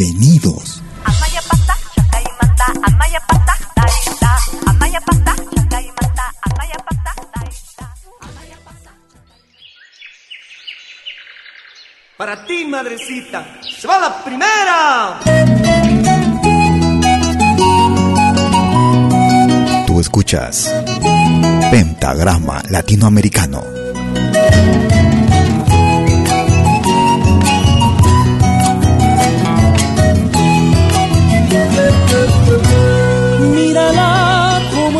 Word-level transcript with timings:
Bienvenidos. 0.00 0.80
Para 12.16 12.46
ti, 12.46 12.64
madrecita, 12.64 13.60
se 13.60 13.86
va 13.86 13.98
la 13.98 14.24
primera. 14.24 15.20
Tú 19.86 20.00
escuchas 20.00 20.74
Pentagrama 21.70 22.62
Latinoamericano. 22.70 23.62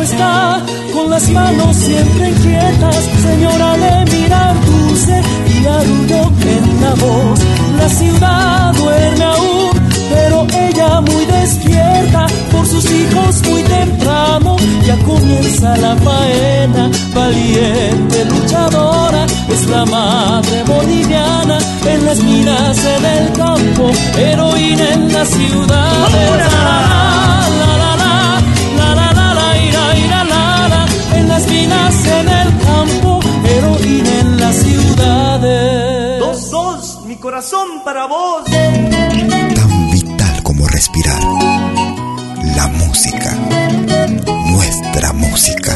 Está, 0.01 0.59
con 0.93 1.11
las 1.11 1.29
manos 1.29 1.75
siempre 1.75 2.29
inquietas, 2.29 3.07
señora 3.21 3.77
de 3.77 4.11
mirar 4.11 4.55
dulce 4.65 5.21
y 5.47 5.65
arrullo 5.67 6.31
en 6.41 6.81
la 6.81 6.93
voz. 6.95 7.39
La 7.77 7.87
ciudad 7.89 8.73
duerme 8.73 9.23
aún, 9.25 9.69
pero 10.09 10.47
ella 10.49 11.01
muy 11.01 11.23
despierta, 11.25 12.25
por 12.51 12.65
sus 12.65 12.83
hijos 12.89 13.43
muy 13.47 13.61
temprano, 13.61 14.55
ya 14.87 14.97
comienza 15.05 15.77
la 15.77 15.95
faena, 15.97 16.89
valiente 17.13 18.25
luchadora, 18.25 19.27
es 19.49 19.67
la 19.67 19.85
madre 19.85 20.63
boliviana, 20.63 21.59
en 21.85 22.05
las 22.07 22.19
minas, 22.23 22.77
en 22.85 23.05
el 23.05 23.33
campo, 23.33 23.91
heroína 24.17 24.93
en 24.93 25.13
la 25.13 25.25
ciudad. 25.25 26.51
Corazón 37.41 37.81
para 37.83 38.05
vos. 38.05 38.43
Tan 38.45 39.91
vital 39.91 40.43
como 40.43 40.67
respirar. 40.67 41.19
La 42.55 42.67
música. 42.67 43.35
Nuestra 44.51 45.11
música. 45.13 45.75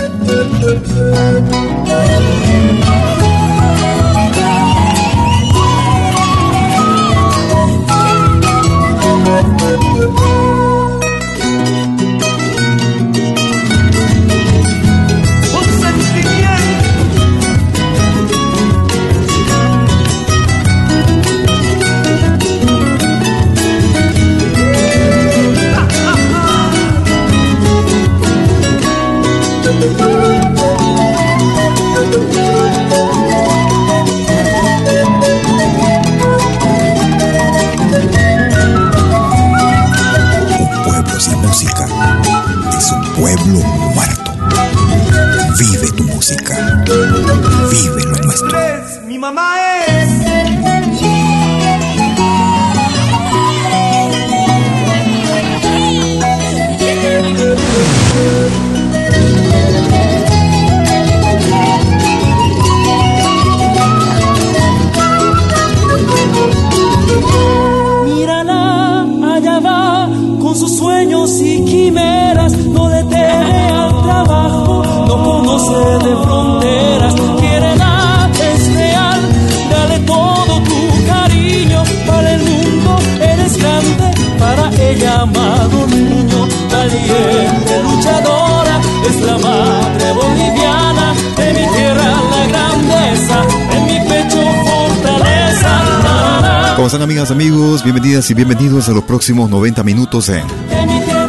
Y 98.29 98.33
bienvenidos 98.33 98.89
a 98.89 98.93
los 98.93 99.03
próximos 99.03 99.49
90 99.49 99.83
minutos 99.83 100.29
en 100.29 100.45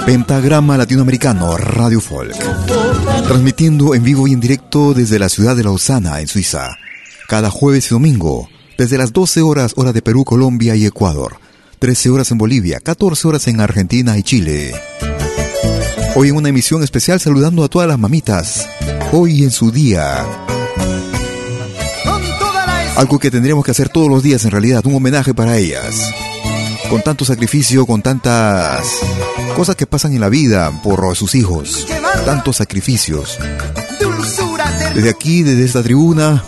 Pentagrama 0.07 0.79
Latinoamericano 0.79 1.57
Radio 1.57 2.01
Folk. 2.01 2.37
Transmitiendo 3.27 3.95
en 3.95 4.03
vivo 4.03 4.29
y 4.29 4.33
en 4.33 4.41
directo 4.41 4.95
desde 4.95 5.19
la 5.19 5.29
ciudad 5.29 5.57
de 5.57 5.65
Lausana, 5.65 6.21
en 6.21 6.29
Suiza. 6.29 6.77
Cada 7.29 7.51
jueves 7.51 7.87
y 7.87 7.91
domingo, 7.91 8.49
desde 8.79 8.99
las 8.99 9.13
12 9.13 9.43
horas 9.43 9.73
hora 9.77 9.93
de 9.93 10.01
Perú, 10.01 10.25
Colombia 10.25 10.77
y 10.77 10.87
Ecuador. 10.87 11.39
13 11.81 12.11
horas 12.11 12.31
en 12.31 12.39
Bolivia, 12.39 12.81
14 12.81 13.29
horas 13.29 13.49
en 13.49 13.61
Argentina 13.61 14.17
y 14.17 14.23
Chile. 14.23 14.73
Hoy 16.15 16.29
en 16.29 16.37
una 16.37 16.49
emisión 16.49 16.83
especial 16.83 17.21
saludando 17.21 17.65
a 17.65 17.69
todas 17.69 17.89
las 17.89 17.99
mamitas. 17.99 18.69
Hoy 19.13 19.43
en 19.43 19.51
su 19.51 19.71
día. 19.71 20.25
Algo 22.97 23.19
que 23.19 23.31
tendríamos 23.31 23.65
que 23.65 23.73
hacer 23.73 23.89
todos 23.89 24.09
los 24.09 24.23
días 24.23 24.45
en 24.45 24.51
realidad, 24.53 24.87
un 24.87 24.95
homenaje 24.95 25.35
para 25.35 25.59
ellas. 25.59 26.13
Con 26.89 27.03
tanto 27.03 27.25
sacrificio, 27.25 27.87
con 27.87 28.03
tantas 28.03 28.87
cosas 29.55 29.77
que 29.77 29.87
pasan 29.87 30.13
en 30.13 30.21
la 30.21 30.29
vida 30.29 30.71
por 30.83 31.17
sus 31.17 31.35
hijos, 31.35 31.87
tantos 32.25 32.57
sacrificios. 32.57 33.39
Desde 34.95 35.11
aquí, 35.11 35.43
desde 35.43 35.65
esta 35.65 35.83
tribuna, 35.83 36.43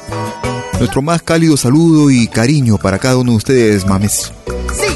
nuestro 0.79 1.03
más 1.03 1.23
cálido 1.23 1.57
saludo 1.57 2.11
y 2.11 2.29
cariño 2.29 2.79
para 2.79 2.99
cada 2.99 3.17
uno 3.17 3.33
de 3.33 3.37
ustedes, 3.37 3.87
mames, 3.87 4.33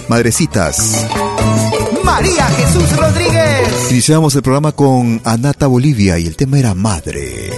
madrecitas. 0.09 1.07
María 2.05 2.47
Jesús 2.47 2.97
Rodríguez. 2.97 3.91
Iniciamos 3.91 4.35
el 4.35 4.43
programa 4.43 4.73
con 4.73 5.21
Anata 5.25 5.67
Bolivia 5.67 6.19
y 6.19 6.27
el 6.27 6.37
tema 6.37 6.59
era 6.59 6.75
Madre. 6.75 7.51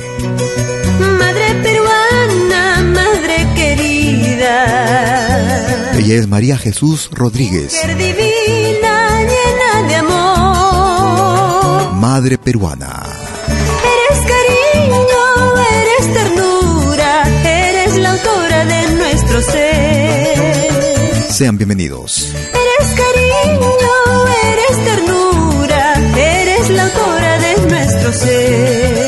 Madre 1.18 1.54
peruana, 1.62 2.82
madre 2.82 3.46
querida. 3.54 5.23
Ella 6.04 6.16
es 6.16 6.28
María 6.28 6.58
Jesús 6.58 7.08
Rodríguez. 7.12 7.72
divina, 7.96 9.22
llena 9.22 9.88
de 9.88 9.94
amor. 9.94 11.94
Madre 11.94 12.36
peruana. 12.36 13.02
Eres 13.48 14.20
cariño, 14.20 15.56
eres 15.80 16.12
ternura, 16.12 17.24
eres 17.42 17.96
la 17.96 18.12
autora 18.12 18.66
de 18.66 18.88
nuestro 18.96 19.40
ser. 19.40 21.26
Sean 21.30 21.56
bienvenidos. 21.56 22.34
Eres 22.34 22.90
cariño, 23.00 23.70
eres 24.52 24.76
ternura, 24.84 25.94
eres 26.18 26.68
la 26.68 26.84
autora 26.84 27.38
de 27.38 27.56
nuestro 27.66 28.12
ser. 28.12 29.03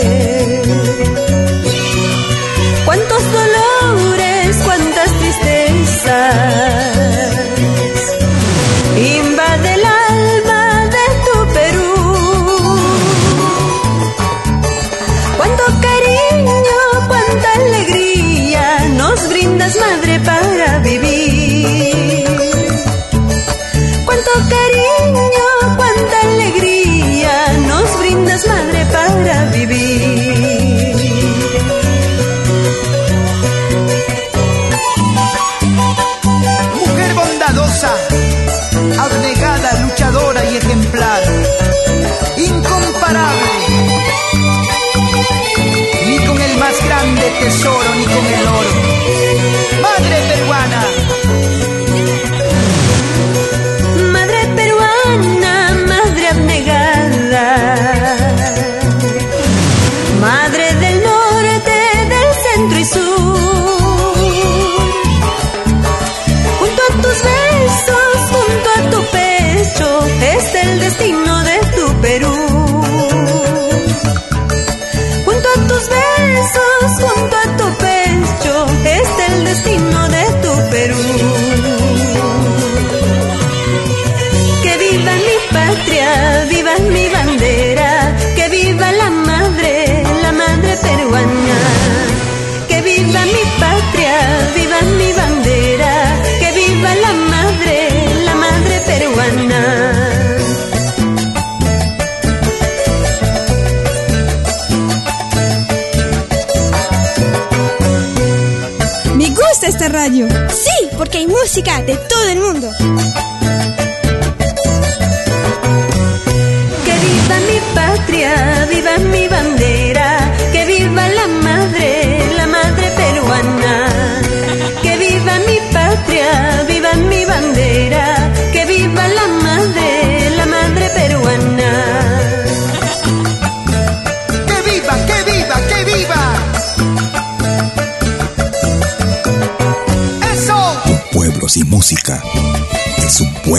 Música 111.27 111.83
de 111.83 111.97
todo 111.97 112.29
el 112.29 112.41
mundo. 112.41 112.96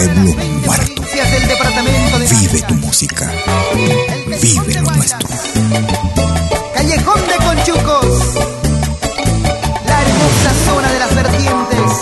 Pueblo 0.06 0.44
muerto. 0.64 1.02
Vive 2.40 2.62
tu 2.62 2.74
música. 2.74 3.32
Vive 4.40 4.74
lo 4.74 4.82
nuestro. 4.92 5.28
Callejón 6.74 7.20
de 7.26 7.44
Conchucos. 7.44 8.34
La 9.86 10.02
hermosa 10.02 10.50
zona 10.66 10.92
de 10.92 10.98
las 10.98 11.14
vertientes. 11.14 11.92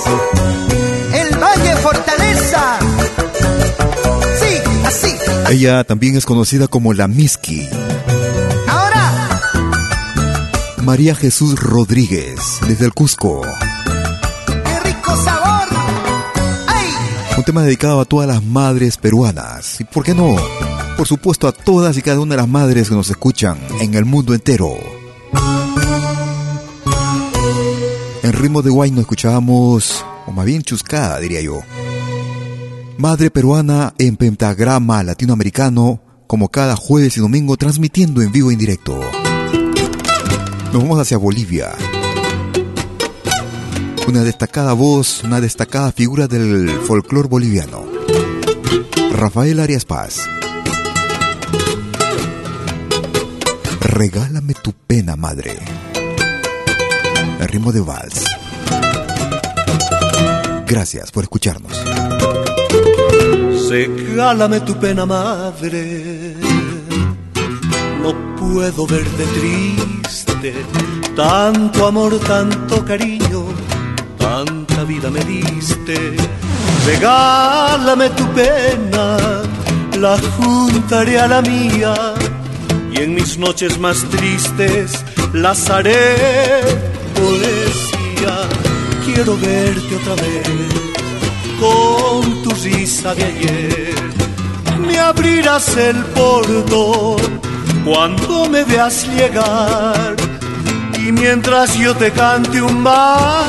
El 1.15 1.39
Valle 1.39 1.77
Fortaleza. 1.77 2.79
Sí, 4.41 4.59
así. 4.85 5.17
Ella 5.51 5.85
también 5.85 6.17
es 6.17 6.27
conocida 6.27 6.69
como 6.69 6.93
la 6.93 7.09
Miski. 7.09 7.69
Ahora, 8.69 9.41
María 10.83 11.15
Jesús 11.15 11.59
Rodríguez, 11.59 12.41
desde 12.67 12.85
el 12.85 12.93
Cusco. 12.93 13.43
Un 17.37 17.45
tema 17.45 17.63
dedicado 17.63 18.01
a 18.01 18.07
todas 18.07 18.27
las 18.27 18.43
madres 18.43 18.97
peruanas. 18.97 19.79
¿Y 19.81 19.85
por 19.85 20.05
qué 20.05 20.15
no? 20.15 20.37
Por 20.97 21.07
supuesto 21.07 21.47
a 21.47 21.53
todas 21.53 21.97
y 21.99 22.03
cada 22.03 22.21
una 22.21 22.35
de 22.35 22.41
las 22.41 22.49
madres 22.49 22.89
que 22.89 22.95
nos 22.95 23.11
escuchan 23.11 23.59
en 23.81 23.95
el 23.95 24.07
mundo 24.07 24.33
entero. 24.33 24.75
En 28.23 28.33
ritmo 28.33 28.63
de 28.63 28.71
guay 28.71 28.91
nos 28.91 29.01
escuchábamos, 29.01 30.05
o 30.27 30.33
más 30.33 30.47
bien 30.47 30.63
chuscada 30.63 31.21
diría 31.21 31.43
yo. 31.43 31.61
Madre 32.97 33.31
peruana 33.31 33.93
en 33.99 34.17
pentagrama 34.17 35.03
latinoamericano, 35.03 36.01
como 36.27 36.49
cada 36.49 36.75
jueves 36.75 37.19
y 37.19 37.21
domingo 37.21 37.59
transmitiendo 37.59 38.23
en 38.23 38.33
vivo 38.33 38.51
e 38.51 38.55
en 38.55 38.59
directo. 38.59 38.99
Nos 40.73 40.83
vamos 40.83 40.99
hacia 40.99 41.19
Bolivia. 41.19 41.73
Una 44.09 44.23
destacada 44.23 44.73
voz, 44.73 45.23
una 45.25 45.41
destacada 45.41 45.93
figura 45.93 46.27
del 46.27 46.71
folclore 46.87 47.29
boliviano. 47.29 47.85
Rafael 49.13 49.61
Arias 49.61 49.85
Paz. 49.85 50.21
Regálame 53.81 54.55
tu 54.55 54.73
pena, 54.73 55.17
madre. 55.17 55.59
El 57.41 57.49
ritmo 57.49 57.73
de 57.73 57.81
vals. 57.81 58.25
Gracias 60.67 61.11
por 61.11 61.25
escucharnos. 61.25 61.73
Regálame 64.17 64.61
tu 64.61 64.79
pena, 64.79 65.07
madre. 65.07 66.35
No 68.03 68.37
puedo 68.37 68.87
verte 68.87 69.25
triste. 69.25 70.55
Tanto 71.15 71.87
amor, 71.87 72.19
tanto 72.21 72.85
cariño, 72.85 73.47
tanta 74.19 74.85
vida 74.85 75.11
me 75.11 75.21
diste. 75.21 76.17
Regálame 76.87 78.11
tu 78.11 78.27
pena, 78.33 79.17
la 79.99 80.17
juntaré 80.37 81.19
a 81.19 81.27
la 81.27 81.43
mía. 81.43 81.95
Y 82.93 82.99
en 82.99 83.15
mis 83.15 83.39
noches 83.39 83.79
más 83.79 84.05
tristes 84.05 85.05
las 85.33 85.69
haré 85.71 86.17
poesía. 87.15 88.35
Quiero 89.05 89.37
verte 89.37 89.97
otra 89.97 90.15
vez 90.15 90.87
con 91.61 92.43
tu 92.43 92.51
risa 92.51 93.15
de 93.15 93.25
ayer. 93.25 93.95
Me 94.87 94.99
abrirás 94.99 95.77
el 95.77 95.97
portón 96.07 97.41
cuando 97.85 98.49
me 98.49 98.65
veas 98.65 99.07
llegar. 99.09 100.17
Y 100.99 101.13
mientras 101.13 101.77
yo 101.77 101.95
te 101.95 102.11
cante 102.11 102.61
un 102.61 102.83
mar, 102.83 103.45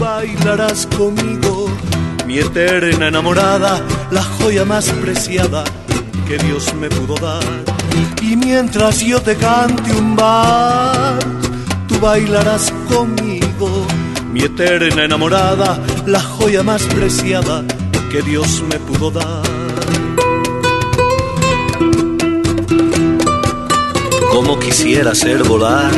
bailarás 0.00 0.86
conmigo, 0.96 1.68
mi 2.26 2.38
eterna 2.38 3.08
enamorada, 3.08 3.82
la 4.10 4.22
joya 4.22 4.64
más 4.64 4.88
preciada 4.88 5.62
que 6.26 6.38
Dios 6.38 6.74
me 6.74 6.88
pudo 6.88 7.14
dar. 7.16 7.44
Y 8.22 8.34
mientras 8.34 9.00
yo 9.00 9.20
te 9.20 9.36
cante 9.36 9.92
un 9.92 10.16
bar, 10.16 11.18
tú 11.86 12.00
bailarás 12.00 12.72
conmigo, 12.88 13.86
mi 14.32 14.40
eterna 14.40 15.04
enamorada, 15.04 15.78
la 16.06 16.20
joya 16.20 16.62
más 16.62 16.82
preciada 16.84 17.62
que 18.10 18.22
Dios 18.22 18.62
me 18.70 18.78
pudo 18.78 19.10
dar. 19.10 19.42
Como 24.32 24.58
quisiera 24.58 25.14
ser 25.14 25.44
volar, 25.44 25.92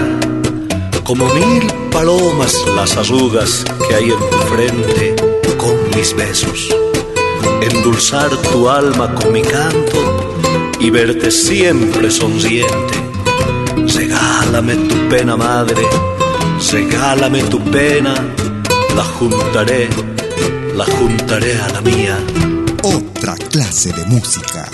como 1.12 1.26
mil 1.34 1.66
palomas 1.90 2.56
las 2.74 2.96
arrugas 2.96 3.66
que 3.86 3.94
hay 3.94 4.04
en 4.04 4.18
tu 4.30 4.38
frente 4.48 5.14
con 5.58 5.76
mis 5.94 6.16
besos, 6.16 6.74
endulzar 7.60 8.30
tu 8.50 8.66
alma 8.66 9.14
con 9.14 9.30
mi 9.30 9.42
canto 9.42 10.30
y 10.80 10.88
verte 10.88 11.30
siempre 11.30 12.10
sonriente. 12.10 12.94
Regálame 13.94 14.74
tu 14.74 15.08
pena, 15.10 15.36
madre, 15.36 15.82
regálame 16.72 17.42
tu 17.42 17.62
pena, 17.62 18.14
la 18.96 19.04
juntaré, 19.04 19.90
la 20.74 20.86
juntaré 20.86 21.60
a 21.60 21.68
la 21.74 21.80
mía. 21.82 22.18
Otra 22.84 23.34
clase 23.50 23.92
de 23.92 24.06
música. 24.06 24.66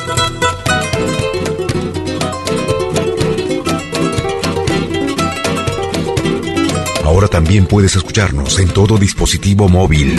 Ahora 7.09 7.27
también 7.27 7.65
puedes 7.65 7.97
escucharnos 7.97 8.59
en 8.59 8.69
todo 8.69 8.99
dispositivo 8.99 9.67
móvil. 9.67 10.15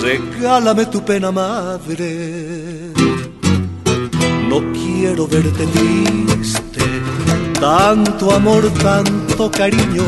Regálame 0.00 0.86
tu 0.86 1.04
pena, 1.04 1.30
madre. 1.30 2.94
No 4.48 4.62
quiero 4.72 5.28
verte 5.28 5.66
triste. 5.66 6.80
Tanto 7.60 8.34
amor, 8.34 8.64
tanto 8.82 9.50
cariño, 9.50 10.04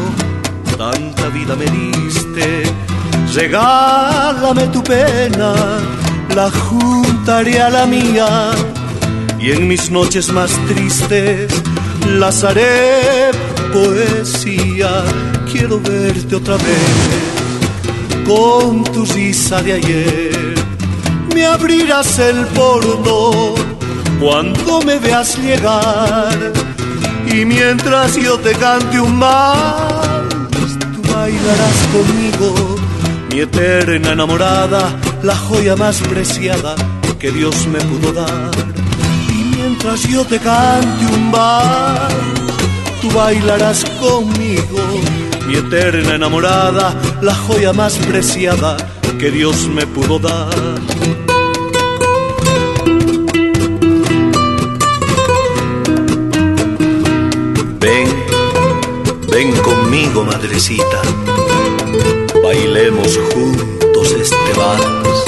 tanta 0.78 1.28
vida 1.28 1.54
me 1.56 1.66
diste 1.66 2.93
Regálame 3.34 4.68
tu 4.68 4.80
pena, 4.80 5.54
la 6.36 6.50
juntaré 6.52 7.60
a 7.60 7.68
la 7.68 7.84
mía 7.84 8.52
y 9.40 9.50
en 9.50 9.66
mis 9.66 9.90
noches 9.90 10.32
más 10.32 10.52
tristes 10.68 11.50
las 12.06 12.44
haré 12.44 13.32
poesía. 13.72 15.02
Quiero 15.50 15.80
verte 15.80 16.36
otra 16.36 16.56
vez 16.58 18.24
con 18.24 18.84
tu 18.84 19.04
risa 19.04 19.60
de 19.62 19.72
ayer. 19.72 20.54
Me 21.34 21.44
abrirás 21.44 22.20
el 22.20 22.46
porno 22.58 23.56
cuando 24.20 24.80
me 24.82 25.00
veas 25.00 25.36
llegar 25.38 26.52
y 27.26 27.44
mientras 27.44 28.14
yo 28.14 28.38
te 28.38 28.52
cante 28.52 29.00
un 29.00 29.16
mar, 29.16 30.22
tú 30.52 31.12
bailarás 31.12 31.78
conmigo 31.92 32.73
mi 33.34 33.40
eterna 33.40 34.12
enamorada, 34.12 34.96
la 35.24 35.34
joya 35.34 35.74
más 35.74 36.00
preciada 36.02 36.76
que 37.18 37.32
Dios 37.32 37.66
me 37.66 37.80
pudo 37.80 38.12
dar. 38.12 38.50
Y 39.28 39.56
mientras 39.56 40.02
yo 40.04 40.24
te 40.24 40.38
cante 40.38 41.04
un 41.12 41.32
bar, 41.32 42.12
tú 43.02 43.10
bailarás 43.10 43.84
conmigo, 44.00 44.78
mi 45.48 45.56
eterna 45.56 46.14
enamorada, 46.14 46.94
la 47.22 47.34
joya 47.34 47.72
más 47.72 47.94
preciada 47.96 48.76
que 49.18 49.32
Dios 49.32 49.68
me 49.68 49.84
pudo 49.84 50.20
dar. 50.20 50.80
Ven, 57.80 58.06
ven 59.28 59.52
conmigo, 59.56 60.24
madrecita 60.24 61.02
bailemos 62.44 63.18
juntos 63.32 64.12
este 64.20 64.52
vals, 64.54 65.24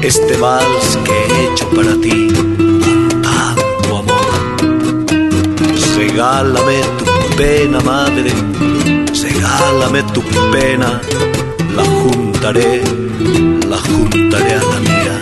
este 0.00 0.36
vals 0.38 0.98
que 1.04 1.12
he 1.12 1.52
hecho 1.52 1.68
para 1.68 1.94
ti 2.00 2.28
con 2.34 3.20
tanto 3.22 3.96
amor. 3.98 4.32
Regálame 5.98 6.80
tu 6.98 7.04
pena, 7.36 7.80
madre, 7.80 8.32
regálame 9.22 10.02
tu 10.14 10.22
pena, 10.50 10.98
la 11.76 11.84
juntaré, 11.84 12.82
la 13.68 13.76
juntaré 13.76 14.54
a 14.54 14.62
la 14.62 14.80
mía. 14.80 15.20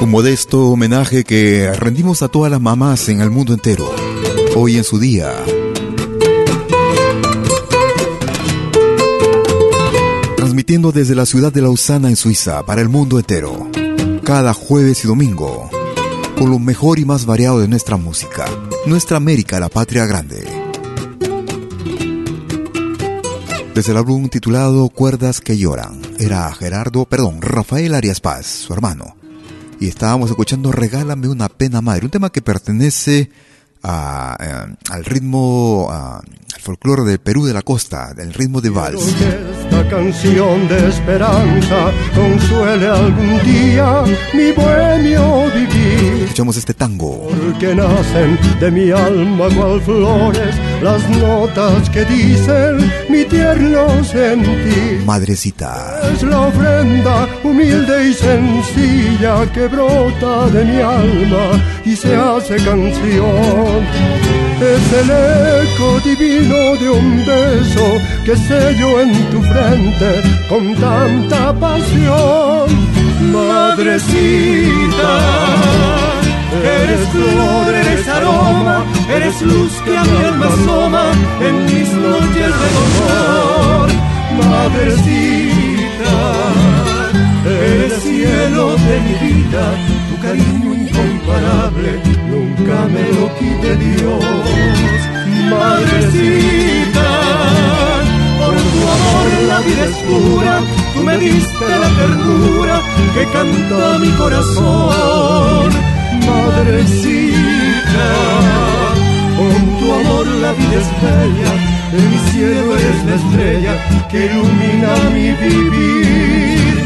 Un 0.00 0.10
modesto 0.10 0.62
homenaje 0.62 1.22
que 1.22 1.72
rendimos 1.78 2.22
a 2.22 2.28
todas 2.28 2.50
las 2.50 2.60
mamás 2.60 3.08
en 3.08 3.20
el 3.20 3.30
mundo 3.30 3.52
entero 3.54 4.09
hoy 4.62 4.76
en 4.76 4.84
su 4.84 4.98
día. 4.98 5.32
Transmitiendo 10.36 10.92
desde 10.92 11.14
la 11.14 11.24
ciudad 11.24 11.50
de 11.50 11.62
Lausana 11.62 12.10
en 12.10 12.16
Suiza 12.16 12.62
para 12.66 12.82
el 12.82 12.90
mundo 12.90 13.18
entero, 13.18 13.70
cada 14.22 14.52
jueves 14.52 15.02
y 15.02 15.08
domingo, 15.08 15.70
con 16.38 16.50
lo 16.50 16.58
mejor 16.58 16.98
y 16.98 17.06
más 17.06 17.24
variado 17.24 17.58
de 17.58 17.68
nuestra 17.68 17.96
música, 17.96 18.44
nuestra 18.84 19.16
América, 19.16 19.58
la 19.60 19.70
patria 19.70 20.04
grande. 20.04 20.44
Desde 23.74 23.92
el 23.92 23.96
álbum 23.96 24.28
titulado 24.28 24.90
Cuerdas 24.90 25.40
que 25.40 25.56
lloran, 25.56 26.02
era 26.18 26.52
Gerardo, 26.52 27.06
perdón, 27.06 27.40
Rafael 27.40 27.94
Arias 27.94 28.20
Paz, 28.20 28.44
su 28.44 28.74
hermano. 28.74 29.16
Y 29.80 29.88
estábamos 29.88 30.28
escuchando 30.28 30.70
Regálame 30.70 31.28
una 31.28 31.48
pena 31.48 31.80
madre, 31.80 32.04
un 32.04 32.10
tema 32.10 32.30
que 32.30 32.42
pertenece 32.42 33.30
a, 33.82 34.36
eh, 34.40 34.74
al 34.90 35.04
ritmo, 35.04 35.88
al 35.90 36.60
folclore 36.60 37.04
del 37.04 37.18
Perú 37.18 37.46
de 37.46 37.54
la 37.54 37.62
costa, 37.62 38.12
del 38.14 38.32
ritmo 38.34 38.60
de 38.60 38.70
vals. 38.70 39.02
esta 39.02 39.88
canción 39.88 40.68
de 40.68 40.88
esperanza 40.88 41.92
consuele 42.14 42.86
algún 42.86 43.42
día 43.44 44.04
mi 44.34 44.52
bohemio 44.52 45.44
vivir. 45.54 45.79
Escuchamos 46.00 46.56
este 46.56 46.74
tango. 46.74 47.28
Porque 47.28 47.74
nacen 47.74 48.38
de 48.58 48.70
mi 48.70 48.90
alma 48.90 49.48
cual 49.54 49.80
flores 49.82 50.54
las 50.82 51.08
notas 51.10 51.90
que 51.90 52.04
dicen 52.04 52.90
mi 53.10 53.24
tierno 53.24 54.02
sentir. 54.04 55.02
Madrecita. 55.04 56.00
Es 56.12 56.22
la 56.22 56.40
ofrenda 56.40 57.28
humilde 57.44 58.10
y 58.10 58.14
sencilla 58.14 59.50
que 59.52 59.66
brota 59.68 60.46
de 60.48 60.64
mi 60.64 60.80
alma 60.80 61.62
y 61.84 61.94
se 61.94 62.16
hace 62.16 62.56
canción. 62.56 63.84
Es 64.60 64.92
el 64.92 65.10
eco 65.10 66.00
divino 66.04 66.76
de 66.76 66.90
un 66.90 67.24
beso 67.26 67.98
que 68.24 68.36
sello 68.36 69.00
en 69.00 69.12
tu 69.30 69.42
frente 69.42 70.22
con 70.48 70.74
tanta 70.76 71.52
pasión. 71.58 73.09
Madrecita, 73.20 75.12
eres 76.64 77.08
flor, 77.10 77.74
eres 77.74 78.08
aroma, 78.08 78.84
eres 79.14 79.42
luz 79.42 79.72
que 79.84 79.96
a 79.96 80.02
mi 80.04 80.24
alma 80.24 80.46
asoma 80.46 81.04
en 81.40 81.64
mis 81.66 81.92
noches 81.92 82.52
de 82.60 82.68
dolor. 82.78 83.88
Madrecita, 84.48 86.16
eres 87.46 88.02
cielo 88.02 88.76
de 88.76 89.00
mi 89.00 89.14
vida, 89.28 89.64
tu 90.08 90.22
cariño 90.22 90.74
incomparable 90.74 92.00
nunca 92.30 92.86
me 92.88 93.04
lo 93.16 93.34
quite 93.38 93.76
Dios. 93.76 94.24
Madrecita, 95.50 97.08
por 98.38 98.54
tu 98.54 98.80
amor 98.96 99.28
la 99.48 99.60
vida 99.60 99.84
es 99.84 99.96
pura, 100.08 100.60
tú 100.94 101.02
me 101.02 101.18
diste 101.18 101.68
la 101.68 101.88
ternura 101.98 102.79
que 103.14 103.24
canta 103.32 103.98
mi 103.98 104.10
corazón. 104.10 105.70
Madrecita, 106.26 108.08
con 109.36 109.78
tu 109.78 109.92
amor 109.92 110.26
la 110.26 110.52
vida 110.52 110.76
es 110.82 110.90
bella, 111.02 111.52
mi 111.92 112.30
cielo 112.30 112.76
eres 112.76 113.04
la 113.04 113.14
estrella 113.14 114.08
que 114.08 114.26
ilumina 114.26 114.94
mi 115.14 115.30
vivir. 115.32 116.84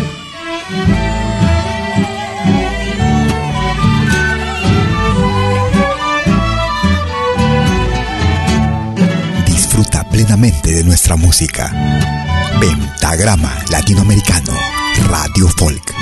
Disfruta 9.46 10.04
plenamente 10.04 10.72
de 10.72 10.84
nuestra 10.84 11.16
música. 11.16 11.70
Pentagrama 12.60 13.52
Latinoamericano, 13.70 14.52
Radio 15.08 15.48
Folk. 15.48 15.93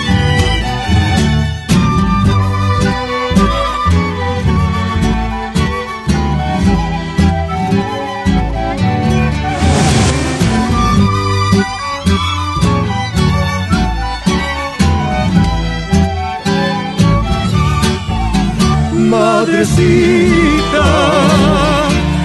Madrecita. 19.53 20.85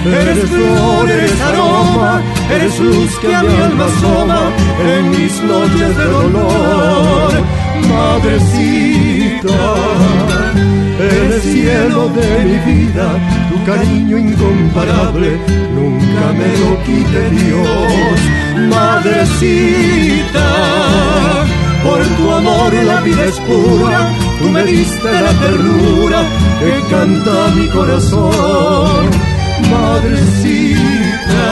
Eres 0.06 0.48
flor, 0.48 1.10
eres 1.10 1.40
aroma, 1.42 2.22
eres 2.50 2.80
luz 2.80 3.18
que 3.20 3.34
a 3.34 3.42
mi 3.42 3.54
alma 3.54 3.84
asoma 3.84 4.40
en 4.96 5.10
mis 5.10 5.42
noches 5.42 5.96
de 5.96 6.04
dolor. 6.04 7.32
Madrecita, 7.88 9.60
eres 10.98 11.42
cielo 11.42 12.08
de 12.08 12.44
mi 12.44 12.72
vida, 12.72 13.06
tu 13.50 13.64
cariño 13.64 14.18
incomparable, 14.18 15.38
nunca 15.74 16.32
me 16.38 16.48
lo 16.60 16.82
quite 16.84 17.30
Dios. 17.30 18.18
Madrecita, 18.70 20.48
por 21.84 22.00
tu 22.16 22.32
amor 22.32 22.72
la 22.72 23.00
vida 23.02 23.24
es 23.24 23.38
pura, 23.40 24.10
tú 24.38 24.48
me 24.48 24.64
diste 24.64 25.12
la 25.20 25.32
ternura 25.32 26.22
que 26.60 26.80
canta 26.90 27.48
mi 27.54 27.66
corazón. 27.68 29.10
Madrecita, 29.70 31.48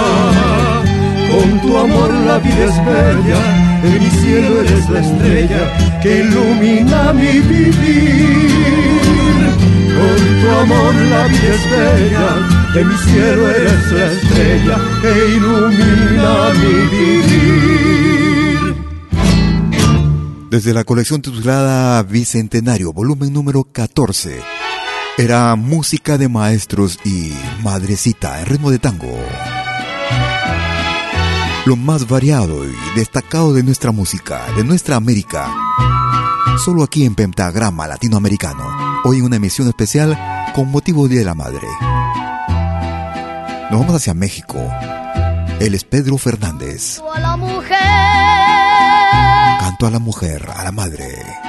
con 1.30 1.60
tu 1.60 1.76
amor 1.76 2.12
la 2.14 2.38
vida 2.38 2.64
es 2.64 2.78
bella, 2.86 3.40
en 3.84 3.98
mi 4.02 4.10
cielo 4.10 4.60
eres 4.62 4.88
la 4.90 5.00
estrella 5.00 5.62
que 6.02 6.20
ilumina 6.20 7.12
mi 7.12 7.40
vivir. 7.40 8.86
Con 9.98 10.18
tu 10.40 10.48
amor 10.62 10.94
la 10.94 11.26
vida 11.26 11.50
es 11.58 11.64
bella, 11.70 12.28
de 12.74 12.84
mi 12.84 12.96
cielo 12.98 13.50
eres 13.50 13.92
la 13.92 14.06
estrella 14.12 14.76
que 15.02 15.12
ilumina 15.36 16.52
mi 16.60 16.74
vivir. 16.96 17.66
Desde 20.50 20.72
la 20.72 20.84
colección 20.84 21.20
titulada 21.20 22.02
Bicentenario, 22.02 22.92
volumen 22.92 23.32
número 23.32 23.64
14, 23.64 24.40
era 25.18 25.56
música 25.56 26.18
de 26.18 26.28
maestros 26.28 26.98
y 27.04 27.32
madrecita 27.62 28.40
en 28.40 28.46
ritmo 28.46 28.70
de 28.70 28.78
tango. 28.78 29.18
Lo 31.64 31.74
más 31.76 32.06
variado 32.06 32.64
y 32.68 32.74
destacado 32.94 33.54
de 33.54 33.62
nuestra 33.62 33.92
música, 33.92 34.42
de 34.56 34.62
nuestra 34.62 34.96
América. 34.96 35.50
Solo 36.64 36.82
aquí 36.82 37.04
en 37.06 37.14
Pentagrama 37.14 37.86
Latinoamericano. 37.86 39.02
Hoy 39.04 39.18
en 39.18 39.24
una 39.24 39.36
emisión 39.36 39.68
especial 39.68 40.18
con 40.54 40.70
motivo 40.70 41.08
Día 41.08 41.20
de 41.20 41.24
la 41.24 41.34
Madre. 41.34 41.66
Nos 43.70 43.80
vamos 43.80 43.96
hacia 43.96 44.14
México. 44.14 44.58
Él 45.60 45.74
es 45.74 45.84
Pedro 45.84 46.18
Fernández. 46.18 47.00
A 47.14 47.20
la 47.20 47.36
mujer. 47.36 47.78
Canto 49.60 49.86
a 49.86 49.90
la 49.90 49.98
mujer, 49.98 50.48
a 50.54 50.62
la 50.62 50.72
madre. 50.72 51.45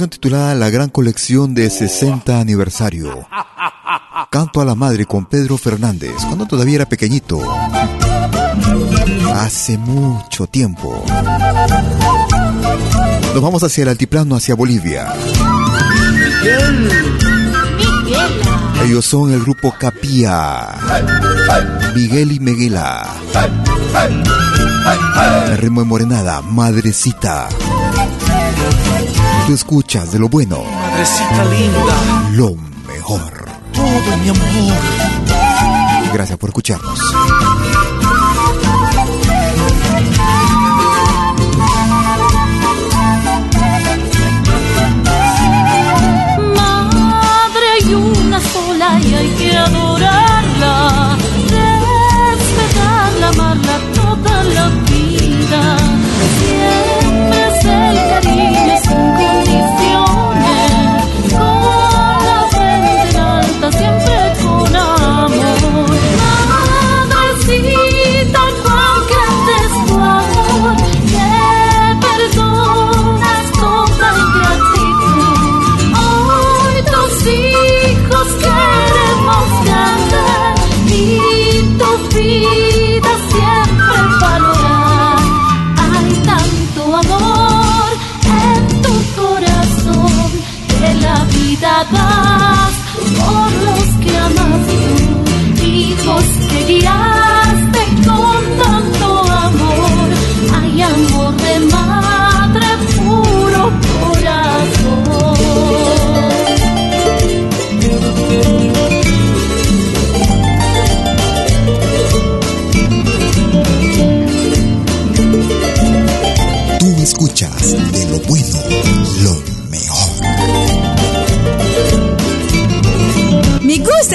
Producción 0.00 0.10
titulada 0.10 0.54
La 0.54 0.70
Gran 0.70 0.88
Colección 0.88 1.54
de 1.54 1.68
60 1.68 2.40
Aniversario. 2.40 3.26
Canto 4.30 4.62
a 4.62 4.64
la 4.64 4.74
Madre 4.74 5.04
con 5.04 5.26
Pedro 5.26 5.58
Fernández, 5.58 6.14
cuando 6.26 6.46
todavía 6.46 6.76
era 6.76 6.88
pequeñito. 6.88 7.38
Hace 9.34 9.76
mucho 9.76 10.46
tiempo. 10.46 11.04
Nos 13.34 13.42
vamos 13.42 13.62
hacia 13.62 13.82
el 13.82 13.88
altiplano, 13.90 14.36
hacia 14.36 14.54
Bolivia. 14.54 15.12
Ellos 18.82 19.04
son 19.04 19.34
el 19.34 19.42
grupo 19.42 19.74
Capía. 19.78 20.78
Miguel 21.94 22.32
y 22.32 22.40
Miguela. 22.40 23.06
El 25.50 25.58
ritmo 25.58 25.82
de 25.82 25.86
morenada, 25.86 26.40
madrecita. 26.40 27.48
Tú 29.46 29.54
escuchas 29.54 30.12
de 30.12 30.18
lo 30.18 30.28
bueno. 30.28 30.62
Madrecita 30.62 31.44
linda. 31.44 32.30
Lo 32.32 32.54
mejor. 32.86 33.48
Todo 33.72 34.16
mi 34.22 34.28
amor. 34.28 34.76
Gracias 36.12 36.38
por 36.38 36.50
escucharnos. 36.50 36.98
Madre 46.54 47.66
hay 47.80 47.94
una 47.94 48.40
sola 48.40 49.00
y 49.00 49.14
hay 49.14 49.28
que 49.38 49.56
adorarla, 49.56 50.99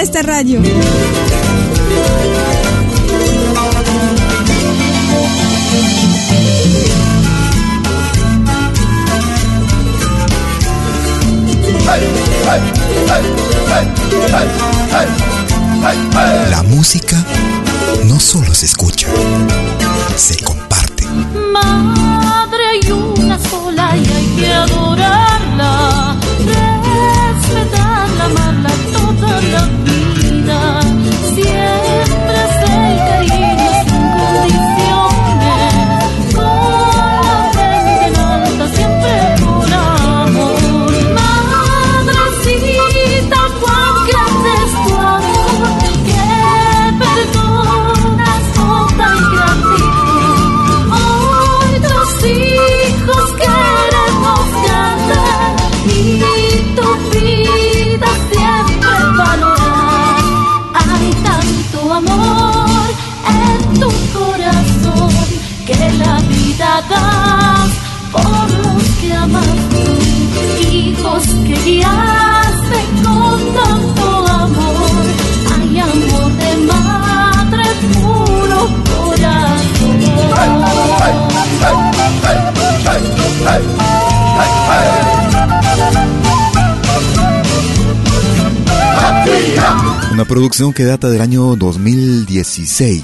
esta 0.06 0.22
radio. 0.22 0.62
La 16.52 16.62
música 16.64 17.18
no 18.06 18.20
solo 18.20 18.54
se 18.54 18.68
escucha, 18.68 19.08
se 20.16 20.38
comparte. 20.44 21.06
Madre 21.52 22.64
hay 22.74 22.92
una 22.92 23.40
sola 23.40 23.98
y 23.98 24.08
hay 24.08 24.26
que 24.38 24.54
adorarla, 24.54 25.95
Una 90.16 90.24
producción 90.24 90.72
que 90.72 90.86
data 90.86 91.10
del 91.10 91.20
año 91.20 91.58
2016. 91.58 93.04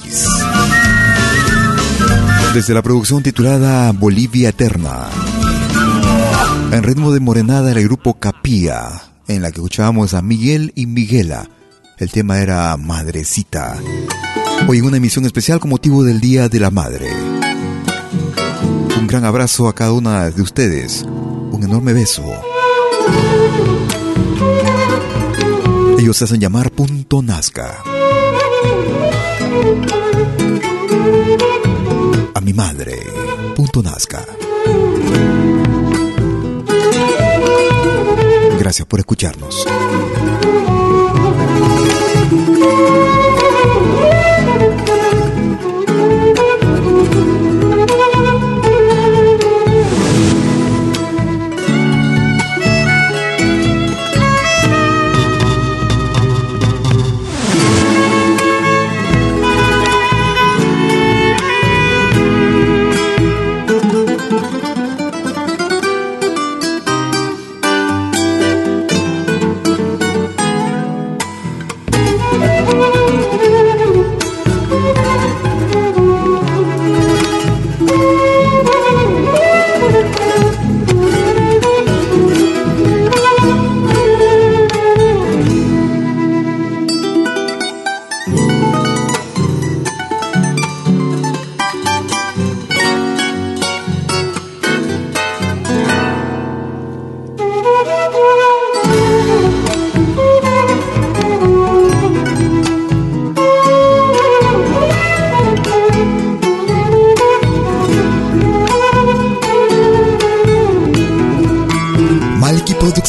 Desde 2.54 2.74
la 2.74 2.82
producción 2.82 3.21
titulada 3.21 3.91
Bolivia 3.91 4.47
Eterna. 4.47 5.10
En 6.71 6.82
ritmo 6.84 7.12
de 7.12 7.19
morenada 7.19 7.69
el 7.74 7.84
grupo 7.84 8.13
Capía, 8.13 8.93
en 9.28 9.41
la 9.41 9.52
que 9.52 9.58
escuchábamos 9.58 10.13
a 10.13 10.21
Miguel 10.21 10.71
y 10.74 10.86
Miguela. 10.86 11.50
El 11.97 12.12
tema 12.12 12.39
era 12.39 12.78
Madrecita. 12.78 13.76
Hoy 14.69 14.78
en 14.78 14.86
una 14.86 14.95
emisión 14.95 15.26
especial 15.26 15.60
con 15.60 15.71
motivo 15.71 16.06
del 16.06 16.21
Día 16.21 16.47
de 16.47 16.62
la 16.62 16.71
Madre. 16.71 17.10
Un 18.97 19.08
gran 19.08 19.26
abrazo 19.26 19.67
a 19.67 19.76
cada 19.76 19.91
una 19.91 20.30
de 20.30 20.41
ustedes. 20.41 21.04
Un 21.04 21.62
enorme 21.62 21.91
beso. 21.91 22.24
Ellos 26.02 26.18
se 26.18 26.24
hacen 26.24 26.40
llamar 26.40 26.72
Punto 26.72 27.22
Nazca. 27.22 27.84
A 32.34 32.42
mi 32.42 32.54
madre, 32.54 32.98
Punto 33.56 33.84
Nazca. 33.84 34.26
Gracias 38.58 38.88
por 38.88 39.00
escucharnos. 39.00 39.68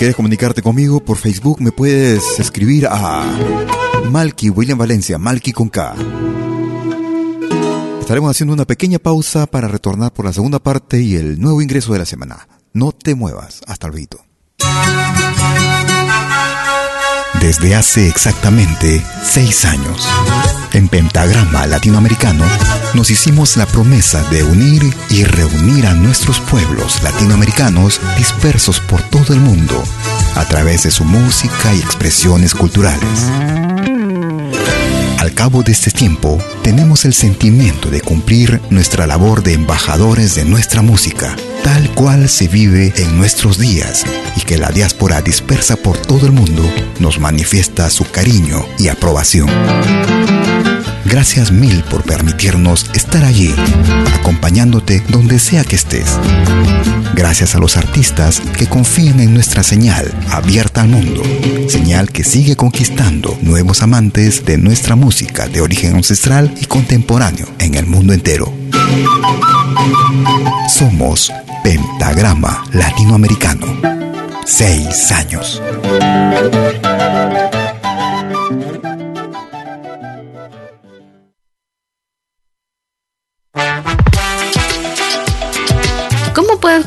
Quieres 0.00 0.16
comunicarte 0.16 0.62
conmigo 0.62 1.04
por 1.04 1.18
Facebook, 1.18 1.60
me 1.60 1.72
puedes 1.72 2.40
escribir 2.40 2.86
a 2.90 3.22
Malky 4.10 4.48
William 4.48 4.78
Valencia, 4.78 5.18
Malky 5.18 5.52
con 5.52 5.68
K. 5.68 5.94
Estaremos 8.00 8.30
haciendo 8.30 8.54
una 8.54 8.64
pequeña 8.64 8.98
pausa 8.98 9.46
para 9.46 9.68
retornar 9.68 10.10
por 10.14 10.24
la 10.24 10.32
segunda 10.32 10.58
parte 10.58 11.02
y 11.02 11.16
el 11.16 11.38
nuevo 11.38 11.60
ingreso 11.60 11.92
de 11.92 11.98
la 11.98 12.06
semana. 12.06 12.48
No 12.72 12.92
te 12.92 13.14
muevas, 13.14 13.60
hasta 13.66 13.90
vito. 13.90 14.24
Desde 17.38 17.74
hace 17.74 18.08
exactamente 18.08 19.04
seis 19.22 19.66
años, 19.66 20.08
en 20.72 20.88
Pentagrama 20.88 21.66
Latinoamericano, 21.66 22.46
nos 22.94 23.10
hicimos 23.10 23.56
la 23.56 23.66
promesa 23.66 24.22
de 24.30 24.42
unir 24.42 24.94
y 25.10 25.24
reunir 25.24 25.86
a 25.86 25.94
nuestros 25.94 26.40
pueblos 26.40 27.02
latinoamericanos 27.02 28.00
dispersos 28.16 28.80
por 28.80 29.02
todo 29.02 29.32
el 29.34 29.40
mundo 29.40 29.82
a 30.34 30.44
través 30.44 30.84
de 30.84 30.90
su 30.90 31.04
música 31.04 31.74
y 31.74 31.80
expresiones 31.80 32.54
culturales. 32.54 33.30
Al 35.18 35.34
cabo 35.34 35.62
de 35.62 35.72
este 35.72 35.90
tiempo, 35.90 36.38
tenemos 36.62 37.04
el 37.04 37.12
sentimiento 37.12 37.90
de 37.90 38.00
cumplir 38.00 38.60
nuestra 38.70 39.06
labor 39.06 39.42
de 39.42 39.52
embajadores 39.52 40.34
de 40.34 40.44
nuestra 40.44 40.80
música, 40.80 41.36
tal 41.62 41.90
cual 41.90 42.28
se 42.28 42.48
vive 42.48 42.92
en 42.96 43.18
nuestros 43.18 43.58
días, 43.58 44.04
y 44.36 44.40
que 44.40 44.56
la 44.56 44.70
diáspora 44.70 45.20
dispersa 45.20 45.76
por 45.76 45.98
todo 45.98 46.26
el 46.26 46.32
mundo 46.32 46.62
nos 46.98 47.18
manifiesta 47.20 47.90
su 47.90 48.10
cariño 48.10 48.64
y 48.78 48.88
aprobación. 48.88 49.50
Gracias 51.10 51.50
mil 51.50 51.82
por 51.84 52.04
permitirnos 52.04 52.88
estar 52.94 53.24
allí, 53.24 53.52
acompañándote 54.14 55.02
donde 55.08 55.40
sea 55.40 55.64
que 55.64 55.74
estés. 55.74 56.16
Gracias 57.14 57.56
a 57.56 57.58
los 57.58 57.76
artistas 57.76 58.40
que 58.56 58.68
confían 58.68 59.18
en 59.18 59.34
nuestra 59.34 59.64
señal 59.64 60.08
abierta 60.30 60.82
al 60.82 60.88
mundo, 60.88 61.22
señal 61.68 62.12
que 62.12 62.22
sigue 62.22 62.54
conquistando 62.54 63.36
nuevos 63.42 63.82
amantes 63.82 64.44
de 64.44 64.56
nuestra 64.56 64.94
música 64.94 65.48
de 65.48 65.60
origen 65.60 65.96
ancestral 65.96 66.54
y 66.60 66.66
contemporáneo 66.66 67.48
en 67.58 67.74
el 67.74 67.86
mundo 67.86 68.12
entero. 68.12 68.52
Somos 70.68 71.32
Pentagrama 71.64 72.64
Latinoamericano. 72.72 73.66
Seis 74.46 75.10
años. 75.10 75.60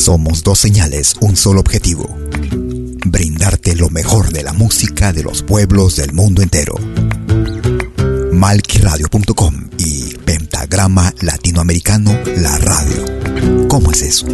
Somos 0.00 0.42
dos 0.42 0.58
señales, 0.58 1.14
un 1.20 1.36
solo 1.36 1.60
objetivo. 1.60 2.18
Brindarte 3.04 3.76
lo 3.76 3.90
mejor 3.90 4.32
de 4.32 4.42
la 4.42 4.52
música 4.52 5.12
de 5.12 5.22
los 5.22 5.42
pueblos 5.42 5.96
del 5.96 6.12
mundo 6.12 6.42
entero. 6.42 6.74
Malquiradio.com 8.32 9.68
y 9.76 10.16
Pentagrama 10.24 11.14
Latinoamericano, 11.20 12.18
la 12.38 12.58
radio. 12.58 13.68
¿Cómo 13.68 13.92
es 13.92 14.02
eso? 14.02 14.26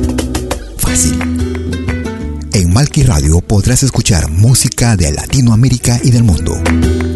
Fácil. 0.79 1.19
En 2.53 2.73
Malqui 2.73 3.03
Radio 3.03 3.41
podrás 3.41 3.83
escuchar 3.83 4.31
música 4.31 4.97
de 4.97 5.13
Latinoamérica 5.13 6.01
y 6.03 6.11
del 6.11 6.23
mundo 6.23 6.63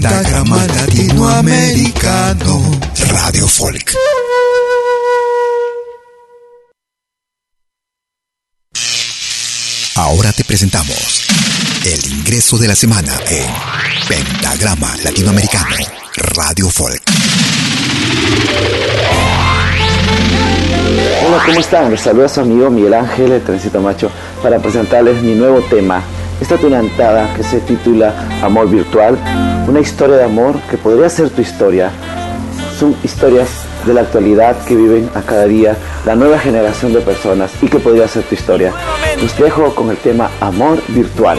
Latinoamericano 0.00 2.78
Radio 3.10 3.48
Folk. 3.48 3.96
Ahora 9.96 10.32
te 10.32 10.44
presentamos 10.44 11.26
el 11.84 12.12
ingreso 12.12 12.56
de 12.58 12.68
la 12.68 12.76
semana 12.76 13.12
en 13.28 13.50
Pentagrama 14.06 14.94
Latinoamericano 15.02 15.74
Radio 16.36 16.70
Folk. 16.70 17.02
Hola, 21.26 21.42
¿cómo 21.44 21.58
están? 21.58 21.90
Les 21.90 22.00
saluda 22.00 22.28
su 22.28 22.38
amigo 22.40 22.70
Miguel 22.70 22.94
Ángel, 22.94 23.32
el 23.32 23.42
Trencito 23.42 23.80
Macho, 23.80 24.12
para 24.42 24.60
presentarles 24.60 25.20
mi 25.22 25.34
nuevo 25.34 25.60
tema. 25.62 26.04
Esta 26.40 26.56
tunantada 26.56 27.34
que 27.34 27.42
se 27.42 27.60
titula 27.60 28.14
Amor 28.42 28.70
Virtual, 28.70 29.18
una 29.66 29.80
historia 29.80 30.16
de 30.16 30.24
amor 30.24 30.60
que 30.70 30.78
podría 30.78 31.08
ser 31.08 31.30
tu 31.30 31.42
historia. 31.42 31.90
Son 32.78 32.94
historias 33.02 33.48
de 33.86 33.94
la 33.94 34.02
actualidad 34.02 34.56
que 34.64 34.76
viven 34.76 35.10
a 35.14 35.22
cada 35.22 35.46
día 35.46 35.76
la 36.06 36.14
nueva 36.14 36.38
generación 36.38 36.92
de 36.92 37.00
personas 37.00 37.50
y 37.60 37.66
que 37.66 37.78
podría 37.78 38.06
ser 38.06 38.22
tu 38.22 38.34
historia. 38.34 38.72
Los 39.20 39.36
dejo 39.36 39.74
con 39.74 39.90
el 39.90 39.96
tema 39.96 40.30
Amor 40.40 40.80
Virtual. 40.88 41.38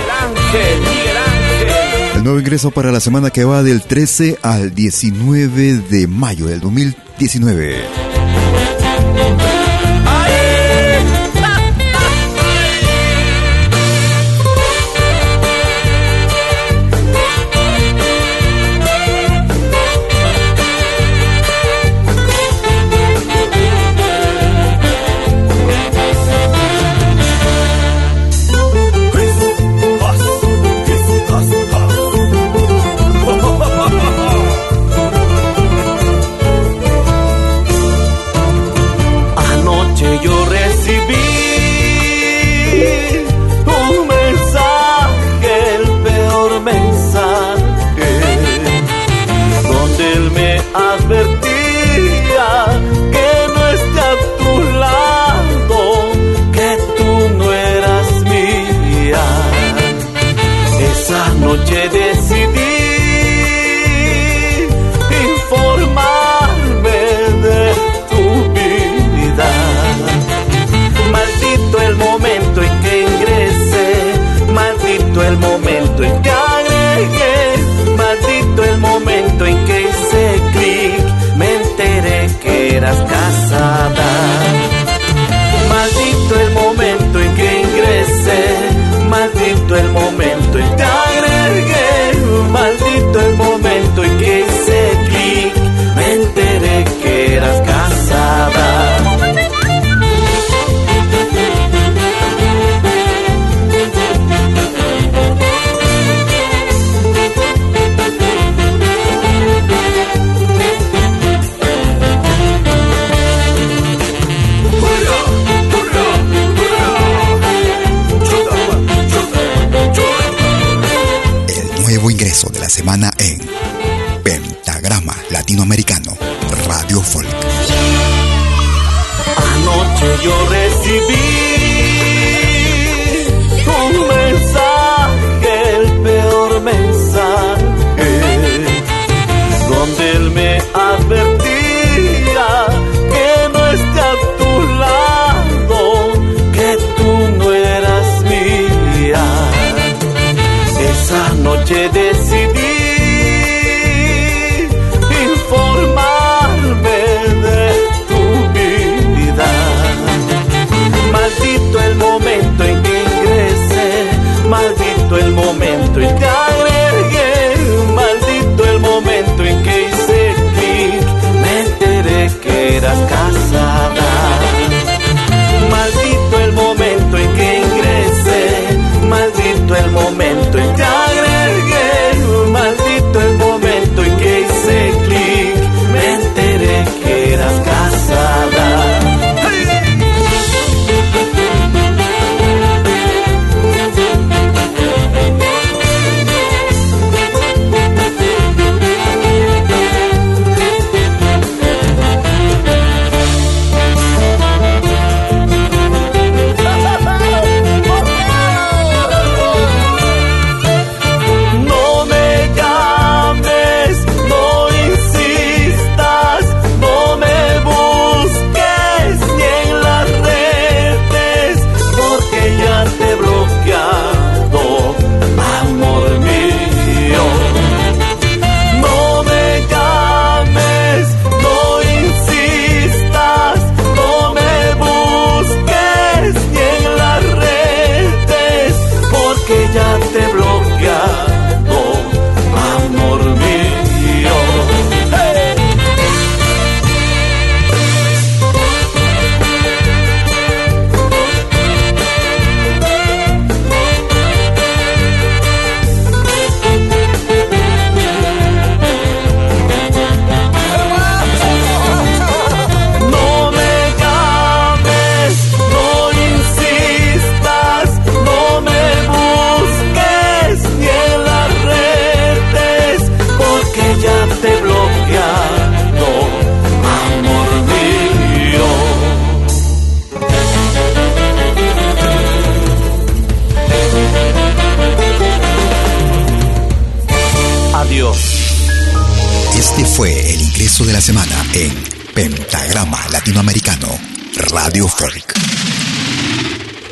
El 2.15 2.23
nuevo 2.23 2.39
ingreso 2.39 2.71
para 2.71 2.91
la 2.91 2.99
semana 2.99 3.29
que 3.29 3.45
va 3.45 3.63
del 3.63 3.81
13 3.81 4.39
al 4.41 4.75
19 4.75 5.77
de 5.89 6.07
mayo 6.07 6.47
del 6.47 6.59
2019. 6.59 7.77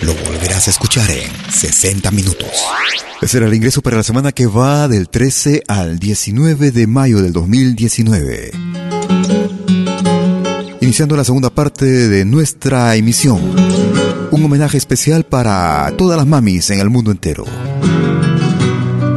Lo 0.01 0.13
volverás 0.23 0.67
a 0.67 0.71
escuchar 0.71 1.11
en 1.11 1.29
60 1.51 2.09
minutos. 2.11 2.47
Ese 3.21 3.37
era 3.37 3.47
el 3.47 3.53
ingreso 3.53 3.81
para 3.81 3.97
la 3.97 4.03
semana 4.03 4.31
que 4.31 4.47
va 4.47 4.87
del 4.87 5.09
13 5.09 5.63
al 5.67 5.99
19 5.99 6.71
de 6.71 6.87
mayo 6.87 7.21
del 7.21 7.33
2019. 7.33 8.51
Iniciando 10.79 11.17
la 11.17 11.25
segunda 11.25 11.49
parte 11.49 11.85
de 11.85 12.23
nuestra 12.23 12.95
emisión. 12.95 13.41
Un 14.31 14.45
homenaje 14.45 14.77
especial 14.77 15.25
para 15.25 15.91
todas 15.97 16.17
las 16.17 16.25
mamis 16.25 16.69
en 16.69 16.79
el 16.79 16.89
mundo 16.89 17.11
entero. 17.11 17.43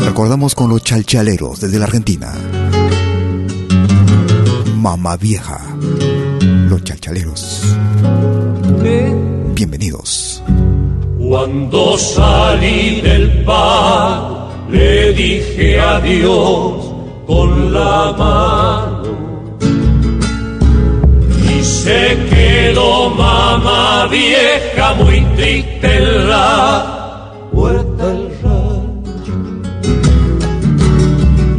Recordamos 0.00 0.56
con 0.56 0.68
los 0.68 0.82
chalchaleros 0.82 1.60
desde 1.60 1.78
la 1.78 1.84
Argentina. 1.84 2.32
Mamá 4.74 5.16
vieja. 5.16 5.60
Los 6.68 6.82
chalchaleros. 6.82 7.62
Bienvenidos. 8.82 10.42
Cuando 11.18 11.98
salí 11.98 13.02
del 13.02 13.44
bar, 13.44 14.48
le 14.70 15.12
dije 15.12 15.78
adiós 15.78 16.86
con 17.26 17.74
la 17.74 18.14
mano. 18.16 19.58
Y 21.46 21.62
se 21.62 22.16
quedó 22.30 23.10
mamá 23.10 24.06
vieja 24.06 24.94
muy 24.94 25.20
triste 25.36 25.96
en 25.98 26.28
la 26.30 27.48
puerta 27.52 28.06
del 28.06 28.30
rancho. 28.42 29.36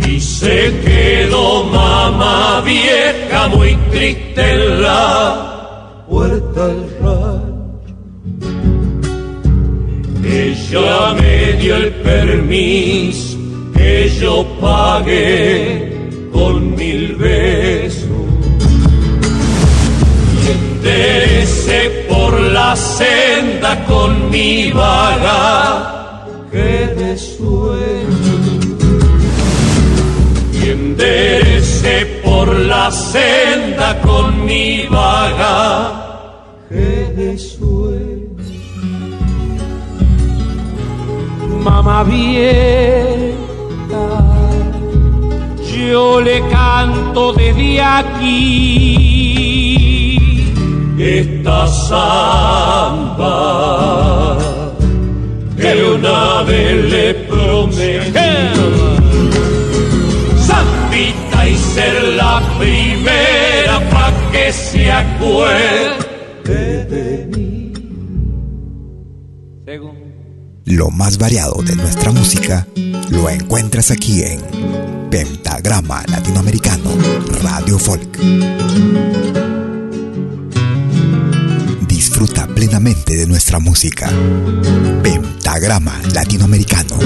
Y 0.09 0.19
se 0.19 0.74
quedó 0.84 1.65
mamá 1.65 2.61
vieja 2.65 3.47
muy 3.49 3.76
triste 3.91 4.53
en 4.53 4.82
la 4.82 5.51
puerta 6.22 6.67
del 6.67 6.84
rancho. 7.01 7.95
Ella 10.24 11.13
me 11.19 11.53
dio 11.53 11.76
el 11.78 11.89
permiso 12.09 13.38
que 13.76 14.07
yo 14.19 14.45
pagué 14.61 16.09
con 16.32 16.76
mil 16.76 17.15
besos. 17.15 18.28
Y 20.41 20.43
enderecé 20.59 22.05
por 22.07 22.39
la 22.57 22.76
senda 22.76 23.84
con 23.86 24.30
mi 24.30 24.72
vaga 24.72 26.28
que 26.51 26.72
de 26.99 27.17
sueño. 27.17 28.36
Y 30.53 30.69
enderecé 30.69 32.22
por 32.24 32.47
la 32.72 32.91
senda 32.91 33.99
con 34.01 34.45
mi 34.45 34.86
vaga 34.88 36.01
mamá 41.62 42.03
vieja, 42.03 43.36
yo 45.76 46.22
le 46.22 46.41
canto 46.49 47.34
desde 47.34 47.82
aquí 47.82 49.01
esta 50.97 51.68
samba 51.68 53.22
que 55.57 55.84
una 55.95 56.43
vez 56.43 56.91
le 56.91 57.14
prometí. 57.30 58.20
Zambita 60.38 61.47
y 61.47 61.55
ser 61.57 62.03
la 62.16 62.41
primera 62.57 63.80
pa' 63.91 64.12
que 64.32 64.51
se 64.51 64.91
acuerde 64.91 66.86
de 66.86 67.28
mí. 67.32 67.51
Lo 70.66 70.89
más 70.91 71.18
variado 71.18 71.62
de 71.64 71.76
nuestra 71.76 72.12
música 72.12 72.68
lo 73.09 73.30
encuentras 73.30 73.89
aquí 73.89 74.22
en 74.22 74.39
Pentagrama 75.09 76.03
Latinoamericano 76.07 76.91
Radio 77.41 77.80
Folk. 77.80 78.20
Disfruta 81.88 82.47
plenamente 82.47 83.16
de 83.16 83.26
nuestra 83.26 83.59
música. 83.59 84.09
Pentagrama 85.01 85.99
Latinoamericano 86.14 86.97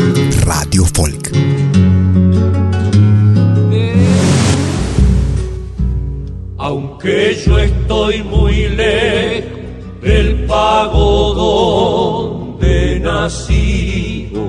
Radio 0.41 0.86
Folk. 0.86 1.32
Aunque 6.58 7.41
yo 7.45 7.58
estoy 7.60 8.22
muy 8.24 8.68
lejos 8.70 9.56
del 10.01 10.45
pago 10.45 11.34
donde 11.34 12.24
nacido, 13.26 14.43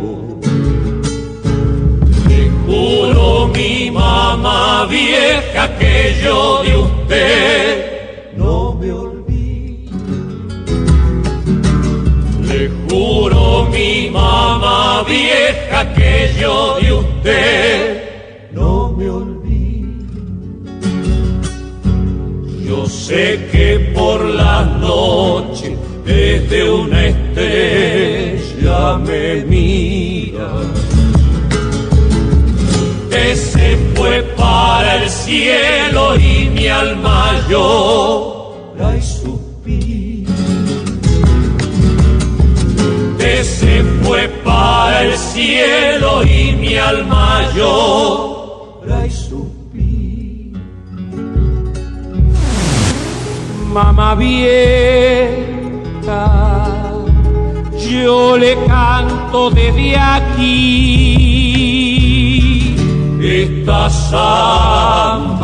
te 2.29 2.41
juro 2.66 3.49
mi 3.55 3.91
mamá 3.91 4.85
vieja 4.85 5.64
que 5.79 6.14
yo 6.22 6.62
de 6.62 6.77
usted 6.77 8.37
no 8.37 8.74
me 8.79 8.93
olvido. 8.93 9.97
Le 12.51 12.70
juro 12.87 13.66
mi 13.72 14.11
mamá 14.11 15.03
vieja 15.09 15.95
que 15.95 16.35
yo 16.39 16.77
de 16.79 16.93
usted 16.93 18.51
no 18.53 18.93
me 18.93 19.09
olvido. 19.09 20.05
Yo 22.68 22.87
sé 22.87 23.49
que 23.51 23.93
por 23.95 24.20
la 24.22 24.64
noche 24.64 25.79
desde 26.05 26.70
una 26.70 27.16
fue 34.07 34.23
para 34.37 35.03
el 35.03 35.11
cielo 35.11 36.17
y 36.17 36.49
mi 36.55 36.69
alma 36.69 37.33
llora 37.49 38.97
y 38.97 39.03
suspira. 39.03 40.33
Fue 44.05 44.29
para 44.45 45.03
el 45.03 45.17
cielo 45.17 46.23
y 46.23 46.53
mi 46.53 46.77
alma 46.77 47.43
llora 47.57 49.07
y 49.07 49.11
suspira. 49.11 50.61
mamá 53.75 54.15
vieja, 54.15 55.37
yo 57.91 58.39
le 58.39 58.57
canto 58.67 59.51
desde 59.51 59.99
aquí 59.99 61.76
esta 63.27 63.91
samba 63.91 65.41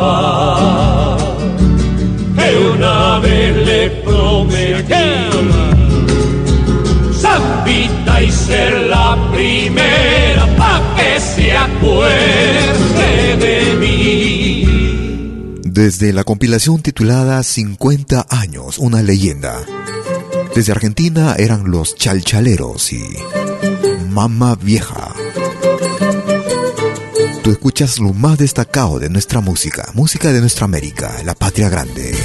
que 2.35 2.57
una 2.57 3.19
vez 3.19 3.55
le 3.65 3.89
prometí. 4.03 4.93
Zambita 7.19 8.21
y 8.21 8.31
ser 8.31 8.73
la 8.83 9.17
primera 9.33 10.45
pa' 10.57 10.81
que 10.95 11.19
se 11.19 11.51
acuerde 11.55 13.37
de 13.37 13.75
mí. 13.79 14.65
Desde 15.63 16.13
la 16.13 16.23
compilación 16.23 16.81
titulada 16.81 17.43
50 17.43 18.27
años, 18.29 18.77
una 18.77 19.01
leyenda. 19.01 19.65
Desde 20.55 20.71
Argentina 20.71 21.35
eran 21.37 21.71
los 21.71 21.95
chalchaleros 21.95 22.93
y 22.93 23.03
Mama 24.09 24.55
Vieja. 24.55 25.13
Tú 27.43 27.51
escuchas 27.51 27.99
lo 27.99 28.13
más 28.13 28.37
destacado 28.37 28.99
de 28.99 29.09
nuestra 29.09 29.41
música, 29.41 29.89
música 29.93 30.31
de 30.31 30.39
nuestra 30.39 30.63
América, 30.63 31.11
la 31.25 31.35
patria 31.35 31.67
grande. 31.67 32.15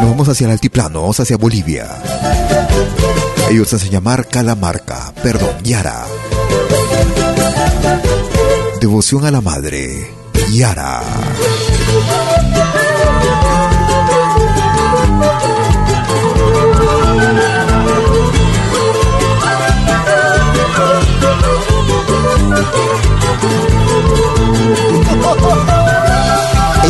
Nos 0.00 0.10
vamos 0.10 0.28
hacia 0.28 0.46
el 0.46 0.50
altiplano, 0.50 1.02
vamos 1.02 1.20
hacia 1.20 1.36
Bolivia. 1.36 1.86
Ellos 3.48 3.72
hacen 3.72 3.90
llamar 3.90 4.26
Calamarca, 4.26 5.12
perdón, 5.22 5.62
Yara. 5.62 6.06
Devoción 8.80 9.24
a 9.26 9.30
la 9.30 9.40
madre, 9.40 10.10
Yara. 10.50 11.00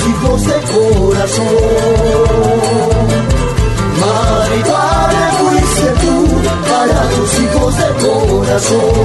Hijos 0.00 0.46
de 0.46 0.54
corazón. 0.72 1.46
Madre, 4.00 4.56
padre, 4.70 5.22
fuiste 5.38 5.88
tú 6.02 6.14
para 6.70 7.00
tus 7.14 7.30
hijos 7.40 7.76
de 7.76 7.88
corazón. 8.06 9.01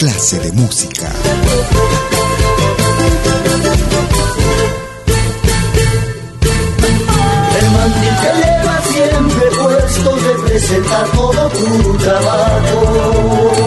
Clase 0.00 0.38
de 0.38 0.50
música. 0.52 1.12
El 7.58 7.70
mandil 7.70 8.14
que 8.22 8.30
llevas 8.40 8.84
siempre 8.94 9.46
puesto 9.60 10.16
representa 10.16 11.04
todo 11.14 11.50
tu 11.50 11.98
trabajo. 11.98 13.59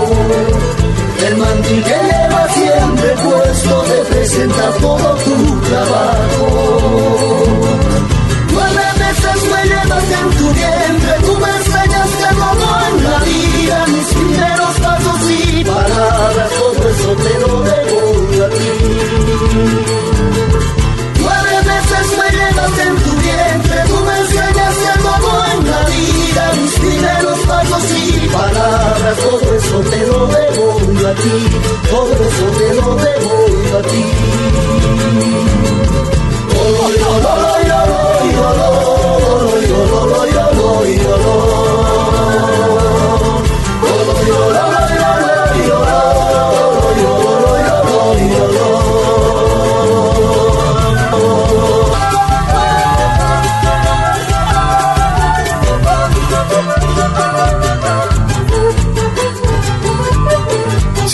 Eso 29.73 29.89
te 29.89 30.05
lo 30.05 30.27
debo 30.27 30.93
yo 30.99 31.07
a 31.07 31.15
ti, 31.15 31.29
todo 31.89 32.13
eso 32.13 32.45
te 32.57 32.73
lo 32.75 32.95
debo 32.95 33.47
yo 33.47 33.77
a 33.77 33.81
ti. 33.81 34.22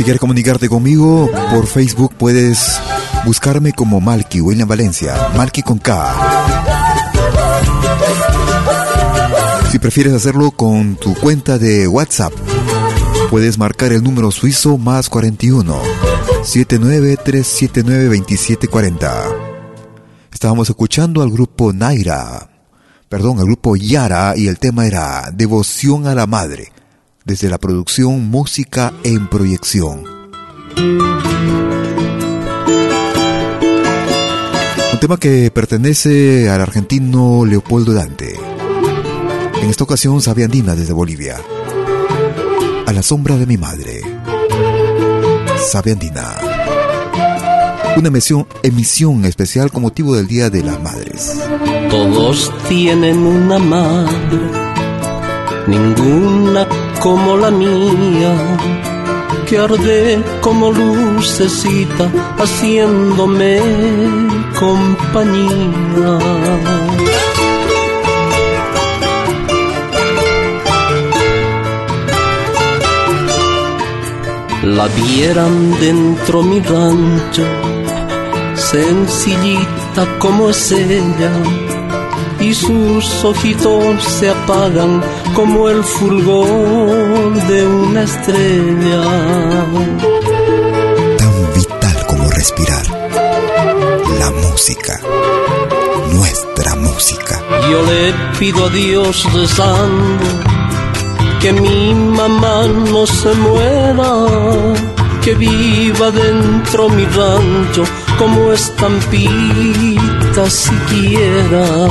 Quieres 0.09 0.21
comunicarte 0.21 0.69
conmigo 0.69 1.29
por 1.51 1.67
Facebook 1.67 2.15
puedes 2.17 2.79
buscarme 3.25 3.73
como 3.73 4.01
Malky 4.01 4.41
William 4.41 4.67
Valencia, 4.67 5.13
Malky 5.37 5.61
con 5.61 5.77
K. 5.77 6.15
Si 9.71 9.77
prefieres 9.77 10.13
hacerlo 10.13 10.49
con 10.49 10.95
tu 10.95 11.13
cuenta 11.13 11.59
de 11.59 11.87
WhatsApp, 11.87 12.33
puedes 13.29 13.59
marcar 13.59 13.93
el 13.93 14.01
número 14.01 14.31
suizo 14.31 14.79
más 14.79 15.09
41 15.09 15.79
79379 16.41 18.05
2740. 18.05 19.25
Estábamos 20.33 20.71
escuchando 20.71 21.21
al 21.21 21.29
grupo 21.29 21.71
Naira, 21.71 22.49
perdón, 23.09 23.37
al 23.37 23.45
grupo 23.45 23.75
Yara 23.75 24.33
y 24.35 24.47
el 24.47 24.57
tema 24.57 24.87
era 24.87 25.29
Devoción 25.31 26.07
a 26.07 26.15
la 26.15 26.25
Madre 26.25 26.71
desde 27.29 27.47
la 27.47 27.59
producción 27.59 28.27
Música 28.27 28.91
en 29.03 29.27
Proyección. 29.27 30.03
Un 34.91 34.99
tema 34.99 35.17
que 35.17 35.51
pertenece 35.51 36.49
al 36.49 36.59
argentino 36.59 37.45
Leopoldo 37.45 37.93
Dante. 37.93 38.33
En 39.61 39.69
esta 39.69 39.83
ocasión, 39.83 40.19
Sabiandina 40.23 40.73
desde 40.73 40.91
Bolivia. 40.91 41.39
A 42.87 42.91
la 42.91 43.03
sombra 43.03 43.37
de 43.37 43.45
mi 43.45 43.57
madre. 43.57 44.01
Sabiandina. 45.69 46.35
Una 47.95 48.07
emisión, 48.07 48.47
emisión 48.63 49.23
especial 49.25 49.71
con 49.71 49.83
motivo 49.83 50.15
del 50.15 50.25
Día 50.25 50.49
de 50.49 50.63
las 50.63 50.81
Madres. 50.81 51.37
Todos 51.91 52.51
tienen 52.67 53.19
una 53.19 53.59
madre, 53.59 54.39
ninguna 55.69 56.67
como 56.99 57.37
la 57.37 57.51
mía, 57.51 58.33
que 59.47 59.57
arde 59.57 60.21
como 60.41 60.71
lucecita 60.71 62.05
haciéndome 62.37 63.59
compañía. 64.59 66.11
La 74.63 74.87
vieran 74.87 75.79
dentro 75.79 76.43
mi 76.43 76.59
rancho, 76.59 77.45
sencillita 78.55 80.01
como 80.19 80.49
es 80.49 80.71
ella 80.71 81.31
y 82.39 82.53
sus 82.53 83.23
ojitos 83.23 84.03
se 84.03 84.29
apagan 84.29 85.01
como 85.39 85.69
el 85.69 85.81
fulgor 85.85 87.33
de 87.47 87.65
una 87.65 88.03
estrella. 88.03 89.01
Tan 91.17 91.53
vital 91.55 92.05
como 92.07 92.29
respirar. 92.31 92.85
La 94.19 94.31
música. 94.31 94.99
Nuestra 96.11 96.75
música. 96.75 97.41
Yo 97.71 97.81
le 97.83 98.13
pido 98.37 98.65
a 98.65 98.69
Dios 98.69 99.25
rezando 99.33 100.25
que 101.39 101.53
mi 101.53 101.93
mamá 101.93 102.67
no 102.91 103.07
se 103.07 103.33
muera, 103.35 104.11
que 105.23 105.35
viva 105.35 106.11
dentro 106.11 106.89
mi 106.89 107.05
rancho 107.05 107.83
como 108.17 108.51
estampita 108.51 110.49
siquiera. 110.49 111.87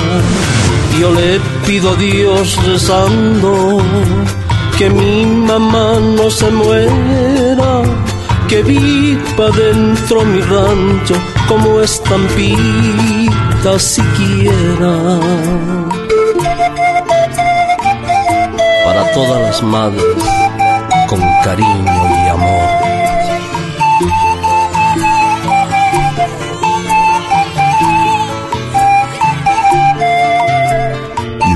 Yo 1.01 1.13
le 1.13 1.39
pido 1.65 1.91
a 1.91 1.95
Dios 1.95 2.59
rezando 2.67 3.79
que 4.77 4.91
mi 4.91 5.25
mamá 5.25 6.01
no 6.01 6.29
se 6.29 6.51
muera, 6.51 7.83
que 8.49 8.63
viva 8.65 9.51
dentro 9.51 10.25
mi 10.25 10.41
rancho 10.41 11.15
como 11.49 11.81
estampita 11.81 13.79
siquiera. 13.79 15.21
Para 18.85 19.13
todas 19.13 19.41
las 19.43 19.63
madres, 19.63 20.25
con 21.09 21.21
cariño 21.45 22.25
y 22.25 22.29
amor 22.29 22.68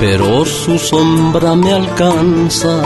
Pero 0.00 0.44
su 0.44 0.78
sombra 0.78 1.54
me 1.56 1.72
alcanza 1.72 2.82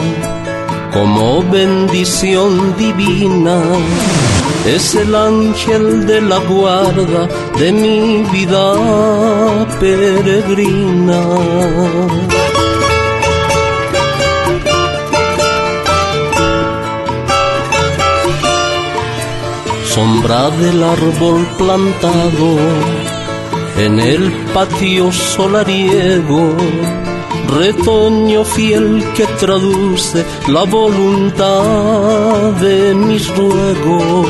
como 0.93 1.43
bendición 1.43 2.77
divina. 2.77 3.61
Es 4.67 4.95
el 4.95 5.15
ángel 5.15 6.07
de 6.07 6.21
la 6.21 6.39
guarda 6.39 7.29
de 7.59 7.73
mi 7.73 8.23
vida 8.31 8.75
peregrina. 9.81 11.21
Sombra 19.85 20.49
del 20.51 20.83
árbol 20.83 21.47
plantado 21.59 22.57
en 23.77 23.99
el 23.99 24.33
patio 24.55 25.11
solariego, 25.11 26.55
retoño 27.59 28.45
fiel 28.45 29.05
que 29.17 29.27
traduce 29.39 30.25
la 30.49 30.65
voluntad 30.65 32.53
de 32.61 32.95
mis 32.95 33.29
ruegos. 33.37 34.27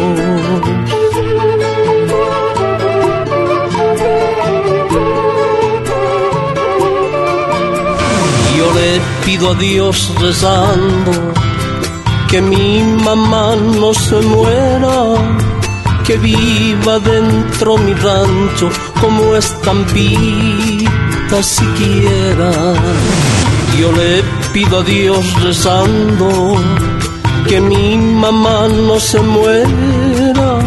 Yo 8.56 8.66
le 8.78 9.00
pido 9.24 9.50
a 9.50 9.54
Dios 9.54 10.12
rezando 10.20 11.12
que 12.30 12.40
mi 12.40 12.82
mamá 13.04 13.56
no 13.56 13.92
se 13.92 14.20
muera, 14.20 14.98
que 16.06 16.16
viva 16.16 16.98
dentro 16.98 17.76
mi 17.76 17.92
rancho 17.92 18.70
como 19.00 19.36
siquiera. 21.40 22.50
Yo 23.78 23.92
le 23.92 24.22
pido 24.52 24.80
a 24.80 24.82
Dios 24.82 25.24
rezando 25.42 26.56
que 27.48 27.60
mi 27.60 27.96
mamá 27.96 28.68
no 28.68 29.00
se 29.00 29.20
muera, 29.20 30.58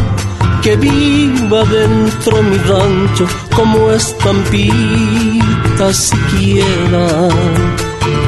que 0.63 0.75
viva 0.77 1.63
dentro 1.65 2.41
mi 2.41 2.57
rancho 2.57 3.27
como 3.55 3.91
estampita 3.91 5.93
siquiera. 5.93 7.29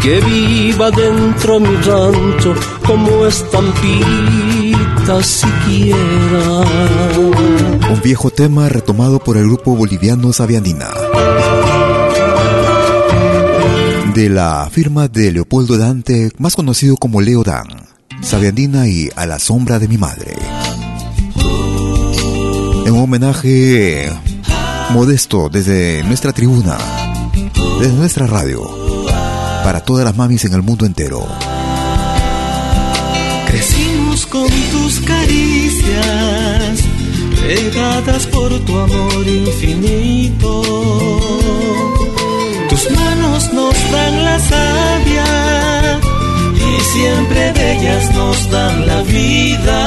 Que 0.02 0.20
viva 0.22 0.92
dentro 0.92 1.60
mi 1.60 1.76
rancho 1.78 2.54
como 2.86 3.26
estampita 3.26 5.24
siquiera. 5.24 6.62
Un 7.90 8.02
viejo 8.04 8.30
tema 8.30 8.70
retomado 8.70 9.18
por 9.20 9.38
el 9.38 9.46
grupo 9.46 9.76
boliviano 9.76 10.32
Sabiandina. 10.34 10.88
De 14.18 14.30
la 14.32 14.68
firma 14.72 15.07
de 15.07 15.32
Leopoldo 15.32 15.78
Dante, 15.78 16.32
más 16.39 16.55
conocido 16.55 16.97
como 16.97 17.22
Leo 17.22 17.43
Dan, 17.43 17.68
Sabiandina 18.20 18.88
y 18.88 19.11
A 19.15 19.28
la 19.28 19.38
sombra 19.38 19.78
de 19.78 19.88
mi 19.88 19.99
madre. 19.99 20.34
En 22.84 22.93
un 22.93 23.01
homenaje 23.01 24.09
modesto 24.89 25.49
desde 25.49 26.03
nuestra 26.05 26.34
tribuna, 26.34 26.80
desde 27.80 27.93
nuestra 27.93 28.26
radio, 28.26 28.68
para 29.63 29.82
todas 29.82 30.03
las 30.03 30.18
mamis 30.18 30.45
en 30.45 30.53
el 30.55 30.63
mundo 30.63 30.88
entero. 30.88 31.24
Crecimos 33.45 34.26
con 34.26 34.49
tus 34.72 34.99
caricias, 35.01 36.80
pegadas 37.39 38.26
por 38.26 38.49
tu 38.65 38.80
amor 38.80 39.28
infinito. 39.28 40.63
Tus 42.68 42.89
manos 42.95 43.16
nos 43.54 43.92
dan 43.92 44.26
la 44.26 44.40
savia 44.40 46.00
y 46.56 46.82
siempre 46.94 47.54
de 47.54 47.74
ellas 47.74 48.16
nos 48.16 48.50
dan 48.50 48.88
la 48.88 49.02
vida. 49.04 49.86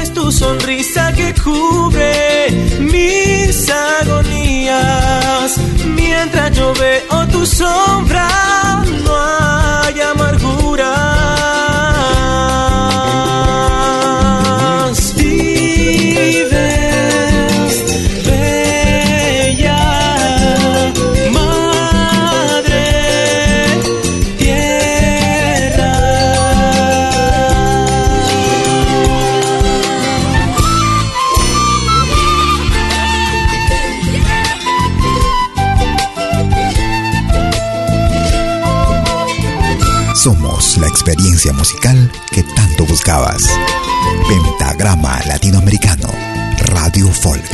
Es 0.00 0.12
tu 0.12 0.30
sonrisa 0.30 1.12
que 1.12 1.34
cubre 1.34 2.50
mis 2.78 3.68
agonías 4.00 5.58
mientras 5.86 6.56
yo 6.56 6.72
veo 6.74 7.26
tu 7.32 7.44
sombra 7.46 8.41
experiencia 41.12 41.52
musical 41.52 42.10
que 42.30 42.42
tanto 42.42 42.86
buscabas. 42.86 43.42
Pentagrama 44.28 45.20
Latinoamericano, 45.26 46.08
Radio 46.58 47.12
Folk. 47.12 47.44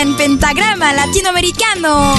En 0.00 0.14
pentagrama 0.14 0.92
latinoamericano. 0.92 2.14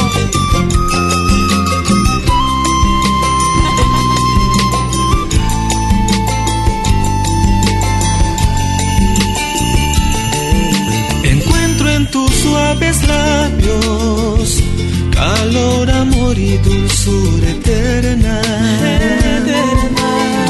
Encuentro 11.24 11.90
en 11.90 12.10
tus 12.10 12.32
suaves 12.32 13.08
labios 13.08 14.64
calor, 15.12 15.92
amor 15.92 16.38
y 16.38 16.58
dulzura 16.58 17.50
eterna. 17.50 18.42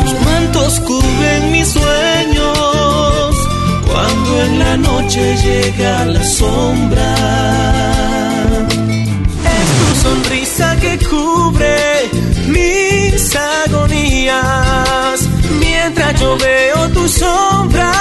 Tus 0.05 0.21
mantos 0.25 0.80
cubren 0.82 1.51
mis 1.51 1.67
sueños 1.67 3.37
cuando 3.98 4.43
en 4.43 4.60
la 4.60 4.78
noche 4.78 5.24
llega 5.38 6.06
la 6.06 6.24
sombra. 6.24 7.10
Es 9.56 9.68
tu 9.80 9.89
sonrisa 10.06 10.76
que 10.84 10.93
cubre 11.10 11.78
mis 12.48 13.36
agonías. 13.36 15.18
Mientras 15.60 16.22
yo 16.22 16.38
veo 16.38 16.89
tu 16.89 17.08
sombra, 17.08 17.91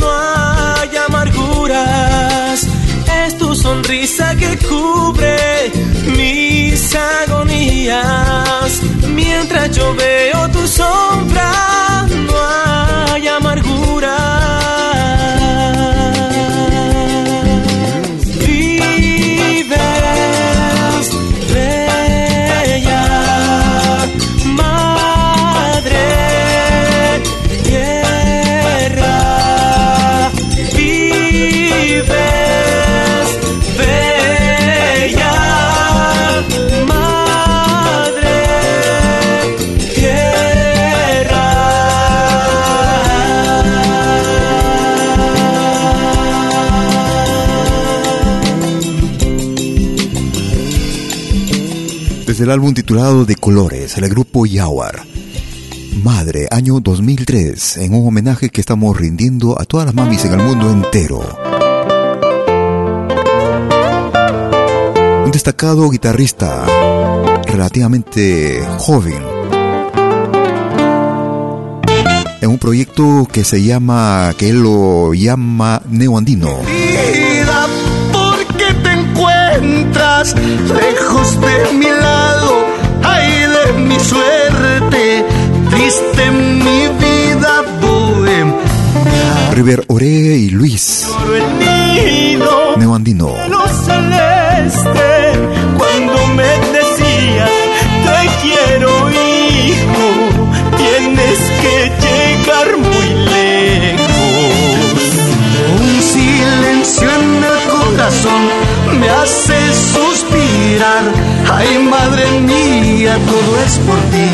no 0.00 0.08
hay 0.12 0.90
amarguras. 1.08 2.58
Es 3.24 3.36
tu 3.36 3.52
sonrisa 3.54 4.26
que 4.36 4.52
cubre 4.68 5.72
mis 6.16 6.94
agonías. 6.94 8.70
Mientras 9.20 9.76
yo 9.76 9.92
veo 9.96 10.05
el 52.46 52.52
álbum 52.52 52.72
titulado 52.72 53.24
De 53.24 53.34
Colores, 53.34 53.98
el 53.98 54.08
grupo 54.08 54.46
Yawar. 54.46 55.02
Madre, 56.04 56.46
año 56.52 56.78
2003, 56.78 57.78
en 57.78 57.92
un 57.92 58.06
homenaje 58.06 58.50
que 58.50 58.60
estamos 58.60 58.96
rindiendo 58.96 59.60
a 59.60 59.64
todas 59.64 59.86
las 59.86 59.94
mamis 59.96 60.24
en 60.26 60.34
el 60.34 60.46
mundo 60.46 60.70
entero. 60.70 61.18
Un 65.24 65.30
destacado 65.32 65.90
guitarrista, 65.90 66.64
relativamente 67.46 68.64
joven, 68.78 69.24
en 72.40 72.48
un 72.48 72.58
proyecto 72.58 73.26
que 73.32 73.42
se 73.42 73.60
llama, 73.60 74.32
que 74.38 74.50
él 74.50 74.62
lo 74.62 75.14
llama 75.14 75.82
Neoandino. 75.90 76.60
¿por 78.12 78.46
qué 78.56 78.72
te 78.84 78.92
encuentras 78.92 80.36
lejos 80.36 81.40
de 81.40 81.72
mi 81.76 81.95
triste 85.96 86.30
mi 86.30 86.88
vida 87.00 87.62
bohem. 87.80 88.52
River 89.52 89.84
Ore 89.88 90.06
y 90.06 90.50
Luis. 90.50 91.08
Neoandino. 92.76 93.34
celeste, 93.84 95.10
cuando 95.78 96.26
me 96.38 96.50
decías 96.76 97.50
te 98.04 98.18
quiero 98.42 98.90
hijo, 99.10 100.08
tienes 100.76 101.38
que 101.62 101.76
llegar 102.04 102.68
muy 102.76 103.08
lejos. 103.34 104.16
Un 105.80 106.02
silencio 106.02 107.08
en 107.08 107.44
el 107.44 107.58
corazón 107.76 108.42
me 109.00 109.08
hace 109.08 109.58
suspirar. 109.94 111.04
Ay, 111.52 111.78
madre 111.78 112.40
mía, 112.40 113.18
todo 113.26 113.60
es 113.64 113.78
por 113.86 113.98
ti, 114.10 114.28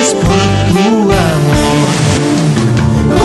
es 0.00 0.14
por 0.14 0.42
tu 0.72 1.12
amor. 1.12 1.88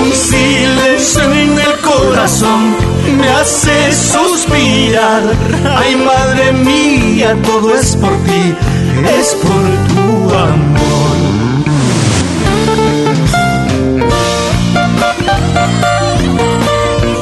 Un 0.01 0.11
silencio 0.11 1.23
en 1.33 1.59
el 1.59 1.79
corazón 1.81 2.75
me 3.17 3.29
hace 3.29 3.91
suspirar. 3.93 5.23
Ay, 5.77 5.95
madre 5.95 6.51
mía, 6.53 7.35
todo 7.43 7.75
es 7.75 7.95
por 7.95 8.15
ti, 8.23 8.55
es 9.19 9.35
por 9.35 9.63
tu 9.93 10.35
amor. 10.35 10.93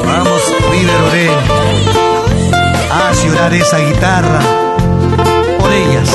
Vamos, 0.06 0.42
líder 0.72 1.30
a 2.90 3.12
llorar 3.24 3.54
esa 3.54 3.78
guitarra 3.78 4.40
por 5.58 5.72
ellas, 5.72 6.10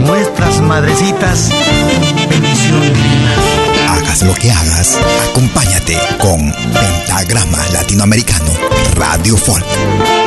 nuestras 0.00 0.60
madrecitas. 0.60 1.50
Hagas 3.88 4.22
lo 4.22 4.34
que 4.34 4.50
hagas, 4.50 4.98
acompáñate 5.30 5.98
con 6.18 6.52
Pentagrama 6.52 7.58
Latinoamericano 7.72 8.52
Radio 8.94 9.36
Folk. 9.36 10.23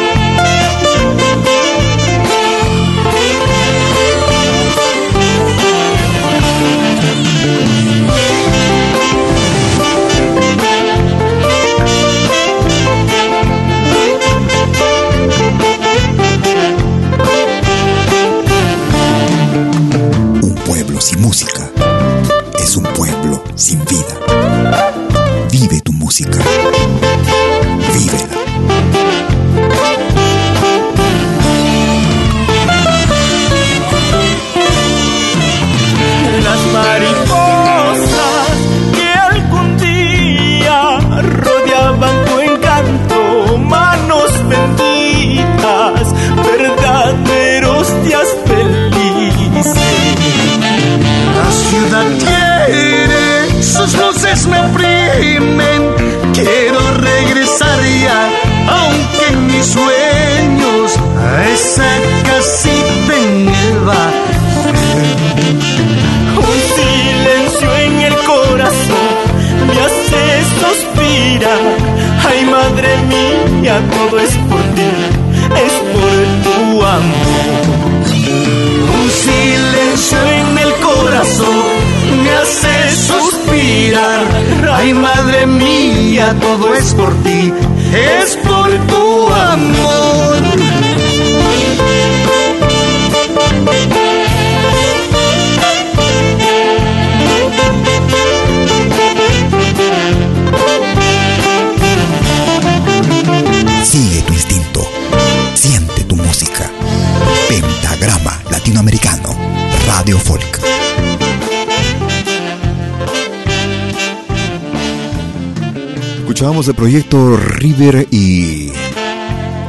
Escuchábamos 116.68 116.70
el 116.70 116.76
proyecto 116.76 117.38
River 117.38 118.07
y 118.11 118.72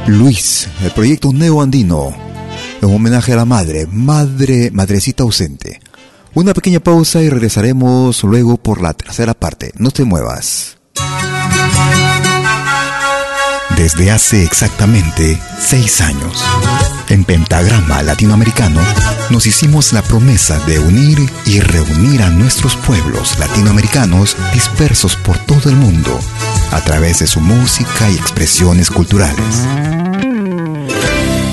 Luis, 0.07 0.67
el 0.83 0.91
proyecto 0.91 1.31
neoandino, 1.31 2.13
en 2.81 2.93
homenaje 2.93 3.31
a 3.31 3.37
la 3.37 3.45
madre, 3.45 3.87
madre, 3.89 4.69
madrecita 4.71 5.23
ausente. 5.23 5.79
Una 6.33 6.53
pequeña 6.53 6.81
pausa 6.81 7.21
y 7.21 7.29
regresaremos 7.29 8.21
luego 8.23 8.57
por 8.57 8.81
la 8.81 8.93
tercera 8.93 9.33
parte. 9.33 9.71
No 9.77 9.91
te 9.91 10.03
muevas. 10.03 10.77
Desde 13.77 14.11
hace 14.11 14.43
exactamente 14.43 15.39
seis 15.57 16.01
años, 16.01 16.43
en 17.07 17.23
Pentagrama 17.23 18.03
Latinoamericano, 18.03 18.81
nos 19.29 19.45
hicimos 19.45 19.93
la 19.93 20.01
promesa 20.01 20.59
de 20.65 20.79
unir 20.79 21.17
y 21.45 21.61
reunir 21.61 22.23
a 22.23 22.29
nuestros 22.29 22.75
pueblos 22.75 23.39
latinoamericanos 23.39 24.35
dispersos 24.53 25.15
por 25.15 25.37
todo 25.45 25.69
el 25.69 25.77
mundo 25.77 26.19
a 26.71 26.81
través 26.81 27.19
de 27.19 27.27
su 27.27 27.41
música 27.41 28.09
y 28.09 28.15
expresiones 28.15 28.89
culturales. 28.89 29.65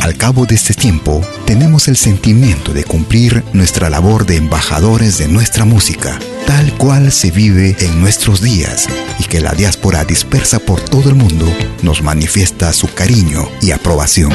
Al 0.03 0.17
cabo 0.17 0.47
de 0.47 0.55
este 0.55 0.73
tiempo, 0.73 1.21
tenemos 1.47 1.89
el 1.89 1.97
sentimiento 1.97 2.73
de 2.73 2.85
cumplir 2.85 3.43
nuestra 3.53 3.91
labor 3.91 4.25
de 4.25 4.37
embajadores 4.37 5.19
de 5.19 5.27
nuestra 5.27 5.65
música, 5.65 6.19
tal 6.47 6.73
cual 6.75 7.11
se 7.11 7.33
vive 7.33 7.77
en 7.81 8.01
nuestros 8.01 8.41
días 8.41 8.87
y 9.19 9.25
que 9.25 9.41
la 9.41 9.53
diáspora 9.53 10.05
dispersa 10.05 10.61
por 10.61 10.81
todo 10.81 11.09
el 11.09 11.17
mundo 11.17 11.47
nos 11.83 12.03
manifiesta 12.03 12.73
su 12.73 12.93
cariño 12.95 13.49
y 13.61 13.73
aprobación. 13.73 14.33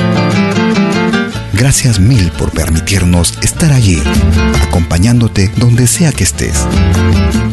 Gracias 1.61 1.99
mil 1.99 2.31
por 2.31 2.49
permitirnos 2.49 3.37
estar 3.43 3.71
allí, 3.71 4.01
acompañándote 4.67 5.51
donde 5.57 5.85
sea 5.85 6.11
que 6.11 6.23
estés. 6.23 6.55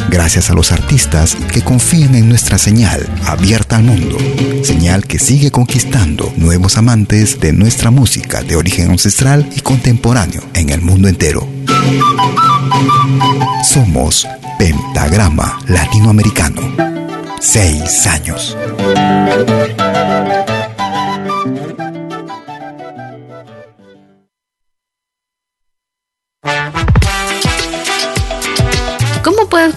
Gracias 0.08 0.48
a 0.48 0.54
los 0.54 0.72
artistas 0.72 1.36
que 1.52 1.60
confían 1.60 2.14
en 2.14 2.26
nuestra 2.26 2.56
señal 2.56 3.06
abierta 3.26 3.76
al 3.76 3.82
mundo, 3.82 4.16
señal 4.64 5.04
que 5.04 5.18
sigue 5.18 5.50
conquistando 5.50 6.32
nuevos 6.38 6.78
amantes 6.78 7.38
de 7.38 7.52
nuestra 7.52 7.90
música 7.90 8.40
de 8.42 8.56
origen 8.56 8.92
ancestral 8.92 9.46
y 9.54 9.60
contemporáneo 9.60 10.40
en 10.54 10.70
el 10.70 10.80
mundo 10.80 11.08
entero. 11.08 11.46
Somos 13.62 14.26
Pentagrama 14.58 15.58
Latinoamericano. 15.66 16.62
Seis 17.40 18.06
años. 18.06 18.56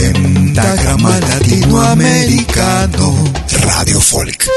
Pentagrama 0.00 1.20
Latinoamericano 1.20 3.14
Radio 3.66 4.00
Folk. 4.00 4.48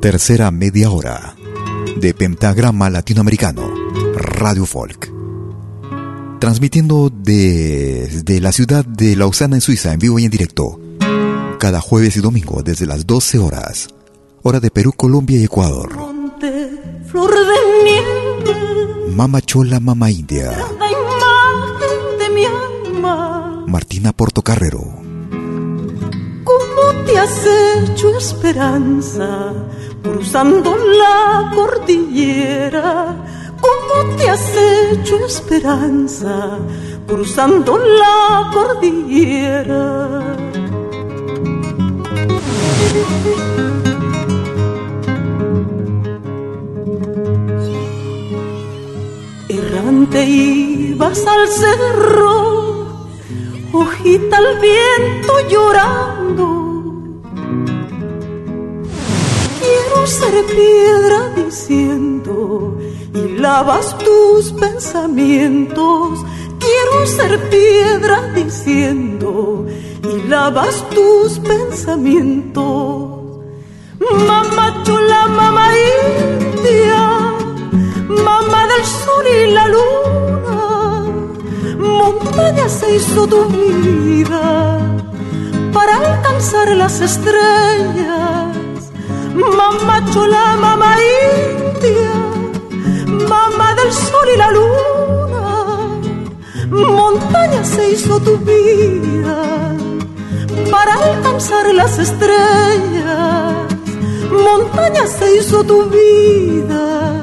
Tercera 0.00 0.50
media 0.50 0.90
hora 0.90 1.36
de 2.00 2.14
Pentagrama 2.14 2.88
Latinoamericano 2.88 3.70
Radio 4.14 4.64
Folk. 4.64 5.12
Transmitiendo 6.40 7.12
desde 7.14 8.40
la 8.40 8.52
ciudad 8.52 8.86
de 8.86 9.16
Lausana 9.16 9.56
en 9.56 9.60
Suiza 9.60 9.92
en 9.92 9.98
vivo 9.98 10.18
y 10.18 10.24
en 10.24 10.30
directo. 10.30 10.80
Cada 11.60 11.82
jueves 11.82 12.16
y 12.16 12.20
domingo 12.20 12.62
desde 12.62 12.86
las 12.86 13.06
12 13.06 13.38
horas. 13.38 13.88
Hora 14.42 14.60
de 14.60 14.70
Perú, 14.70 14.94
Colombia 14.96 15.38
y 15.38 15.44
Ecuador. 15.44 16.11
Mama 19.14 19.40
Chola, 19.42 19.78
Mama 19.78 20.10
India. 20.10 20.50
la 20.78 20.88
imagen 20.90 22.18
de 22.18 22.28
mi 22.34 22.44
alma. 22.46 23.64
Martina 23.66 24.12
Portocarrero. 24.12 24.80
¿Cómo 26.44 27.04
te 27.06 27.18
has 27.18 27.46
hecho 27.46 28.16
esperanza 28.16 29.52
cruzando 30.02 30.76
la 30.76 31.52
cordillera? 31.54 33.14
¿Cómo 33.60 34.16
te 34.16 34.30
has 34.30 34.46
hecho 34.56 35.26
esperanza 35.26 36.58
cruzando 37.06 37.76
la 37.78 38.50
cordillera? 38.52 39.92
Errante 50.02 50.24
ibas 50.24 51.24
al 51.26 51.46
cerro, 51.46 53.06
hojita 53.72 54.36
al 54.36 54.58
viento 54.58 55.32
llorando. 55.48 56.46
Quiero 59.60 60.06
ser 60.06 60.44
piedra 60.46 61.32
diciendo 61.36 62.78
y 63.14 63.38
lavas 63.38 63.96
tus 63.98 64.52
pensamientos. 64.52 66.24
Quiero 66.58 67.06
ser 67.06 67.48
piedra 67.48 68.32
diciendo 68.34 69.66
y 70.02 70.28
lavas 70.28 70.84
tus 70.90 71.38
pensamientos. 71.38 73.20
Mamá 74.26 74.82
chula, 74.82 75.28
mamá 75.28 75.70
india, 75.76 77.21
del 78.72 78.86
sol 78.86 79.26
y 79.26 79.50
la 79.52 79.68
luna, 79.68 81.04
montaña 81.78 82.68
se 82.68 82.96
hizo 82.96 83.26
tu 83.26 83.44
vida 83.46 84.78
para 85.72 85.96
alcanzar 85.96 86.68
las 86.76 87.00
estrellas. 87.00 88.92
Mamá 89.34 89.96
chula, 90.12 90.56
mamá 90.60 90.96
india, 91.30 92.14
mamá 93.28 93.74
del 93.74 93.92
sol 93.92 94.28
y 94.34 94.36
la 94.36 94.50
luna, 94.58 95.44
montaña 96.70 97.64
se 97.64 97.90
hizo 97.92 98.20
tu 98.20 98.36
vida 98.38 99.38
para 100.70 100.92
alcanzar 100.94 101.74
las 101.74 101.98
estrellas. 101.98 103.52
Montaña 104.46 105.06
se 105.06 105.36
hizo 105.36 105.62
tu 105.64 105.84
vida 105.90 107.22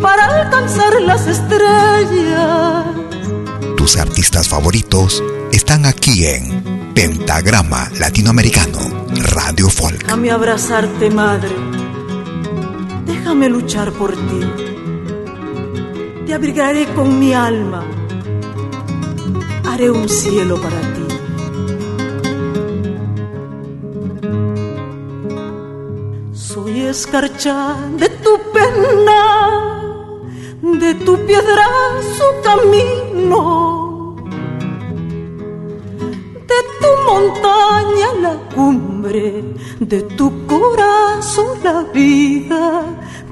para 0.00 0.42
alcanzar 0.42 1.00
las 1.02 1.26
estrellas. 1.26 2.86
Tus 3.76 3.96
artistas 3.96 4.48
favoritos 4.48 5.22
están 5.52 5.86
aquí 5.86 6.26
en 6.26 6.92
Pentagrama 6.94 7.90
Latinoamericano, 7.98 8.78
Radio 9.34 9.68
Folk. 9.68 10.02
Déjame 10.02 10.30
abrazarte, 10.30 11.10
madre. 11.10 11.54
Déjame 13.06 13.48
luchar 13.48 13.92
por 13.92 14.12
ti. 14.12 14.40
Te 16.26 16.34
abrigaré 16.34 16.86
con 16.94 17.18
mi 17.18 17.32
alma. 17.34 17.84
Haré 19.64 19.90
un 19.90 20.08
cielo 20.08 20.60
para 20.60 20.80
ti. 20.80 21.06
Soy 26.32 26.80
escarcha 26.80 27.76
de 27.98 28.08
tu 28.08 28.40
pena 28.52 29.65
de 30.62 30.94
tu 30.94 31.16
piedra 31.26 31.66
su 32.16 32.24
camino, 32.42 34.16
de 36.50 36.60
tu 36.80 36.90
montaña 37.10 38.08
la 38.22 38.34
cumbre, 38.54 39.44
de 39.80 40.02
tu 40.02 40.46
corazón 40.46 41.58
la 41.62 41.82
vida, 41.92 42.84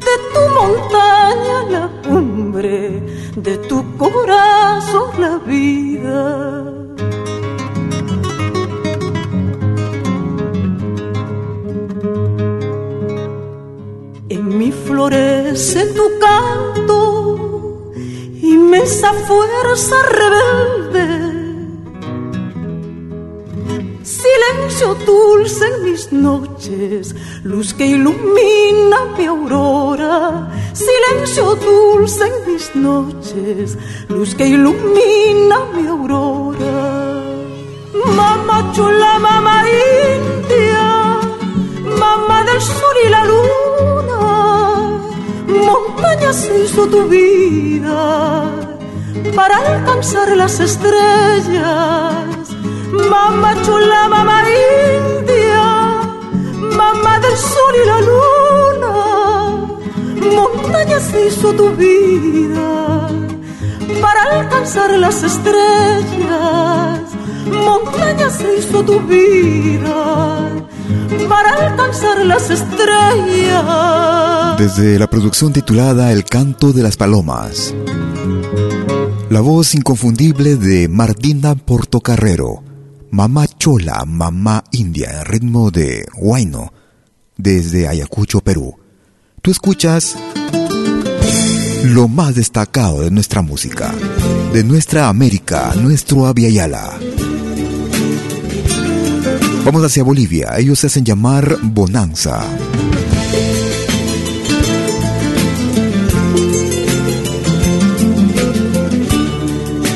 de 0.07 0.15
tu 0.33 0.43
montaña 0.61 1.63
la 1.71 1.91
cumbre, 2.07 3.03
de 3.37 3.59
tu 3.59 3.97
corazón 3.97 5.11
la 5.19 5.39
vida. 5.39 6.84
Mi 14.59 14.71
florece 14.71 15.87
tu 15.97 16.05
canto, 16.21 17.93
inmensa 18.41 19.13
fuerza 19.27 19.97
rebelde. 20.21 21.09
Silencio 24.05 24.95
dulce 25.05 25.67
en 25.67 25.83
mis 25.83 26.13
noches, 26.13 27.17
luz 27.43 27.75
que 27.75 27.85
ilumina 27.87 28.99
mi 29.19 29.27
aurora. 29.27 30.49
Silencio 30.73 31.57
dulce 31.57 32.25
en 32.25 32.53
mis 32.53 32.77
noches, 32.77 33.77
luz 34.09 34.37
que 34.37 34.47
ilumina 34.47 35.59
mi 35.75 35.89
aurora. 35.89 36.77
Mamá 38.17 38.71
chula, 38.73 39.19
mamá 39.19 39.65
india, 39.69 41.19
mamá 41.99 42.45
del 42.45 42.61
sol 42.61 42.97
y 43.05 43.09
la 43.09 43.25
luna, 43.25 43.64
montañas 45.75 46.49
hizo 46.61 46.87
tu 46.87 47.09
vida 47.09 48.51
para 49.35 49.57
alcanzar 49.73 50.29
las 50.37 50.61
estrellas. 50.61 52.47
Mamá 53.11 53.51
chula, 53.65 54.09
mamá 54.09 54.39
india, 55.19 55.67
mamá 56.81 57.15
del 57.25 57.37
sol 57.53 57.75
y 57.83 57.85
la 57.93 57.99
luna, 58.09 58.95
montañas 60.39 61.07
hizo 61.27 61.53
tu 61.61 61.67
vida 61.85 62.71
para 64.03 64.23
alcanzar 64.39 64.91
las 65.05 65.23
estrellas. 65.31 67.05
Montañas 67.69 68.35
hizo 68.57 68.85
tu 68.85 69.01
vida 69.01 69.99
para 71.29 71.69
alcanzar 71.69 72.25
las 72.25 72.51
estrellas. 72.51 73.65
Desde 74.59 74.99
la 74.99 75.09
producción 75.09 75.53
titulada 75.53 76.13
El 76.13 76.25
canto 76.25 76.73
de 76.73 76.83
las 76.83 76.97
palomas. 76.97 77.75
La 79.31 79.41
voz 79.41 79.75
inconfundible 79.75 80.57
de 80.57 80.89
Martina 80.89 81.55
Portocarrero, 81.55 82.63
Mamá 83.11 83.47
Chola, 83.47 84.05
Mamá 84.07 84.65
India, 84.71 85.21
en 85.21 85.25
ritmo 85.25 85.71
de 85.71 86.07
Huayno, 86.17 86.73
desde 87.37 87.89
Ayacucho, 87.89 88.41
Perú. 88.41 88.77
Tú 89.43 89.51
escuchas 89.51 90.17
lo 91.85 92.09
más 92.09 92.35
destacado 92.35 93.03
de 93.03 93.11
nuestra 93.11 93.43
música, 93.43 93.95
de 94.53 94.65
nuestra 94.65 95.09
América, 95.09 95.75
nuestro 95.77 96.27
Aviala. 96.27 96.99
Vamos 99.65 99.83
hacia 99.83 100.03
Bolivia, 100.03 100.55
ellos 100.59 100.79
se 100.79 100.89
hacen 100.89 101.05
llamar 101.05 101.57
Bonanza. 101.63 102.45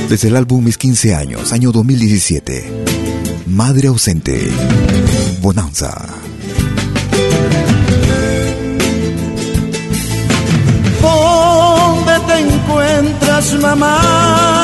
Desde 0.09 0.29
el 0.29 0.37
álbum 0.37 0.65
Mis 0.65 0.79
15 0.79 1.15
años, 1.15 1.53
año 1.53 1.71
2017. 1.71 2.65
Madre 3.47 3.89
ausente. 3.89 4.49
Bonanza. 5.43 6.07
¿Dónde 11.03 12.13
te 12.27 12.39
encuentras, 12.41 13.55
mamá? 13.61 14.58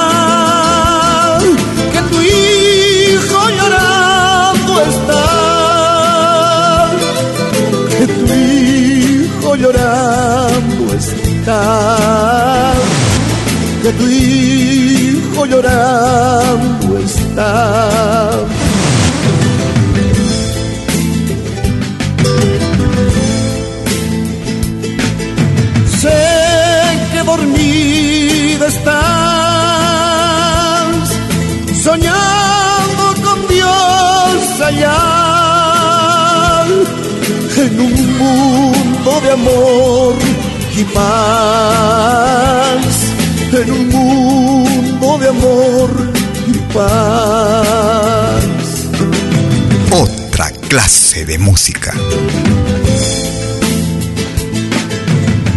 Llorando 9.56 10.94
está. 10.94 12.72
Que 13.82 13.92
tu 13.92 14.08
hijo 14.08 15.46
llorando 15.46 16.98
está. 16.98 18.30
Sé 26.00 26.22
que 27.12 27.22
dormida 27.22 28.66
estás, 28.66 28.94
soñando 31.82 33.04
con 33.24 33.38
Dios 33.48 34.60
allá, 34.60 35.23
en 37.66 37.80
un 37.80 38.18
mundo 38.18 39.20
de 39.22 39.30
amor 39.30 40.14
y 40.76 40.84
paz, 40.84 41.06
en 43.52 43.70
un 43.70 43.88
mundo 43.88 45.18
de 45.18 45.28
amor 45.28 46.12
y 46.46 46.58
paz. 46.74 48.44
Otra 49.92 50.50
clase 50.68 51.24
de 51.24 51.38
música. 51.38 51.94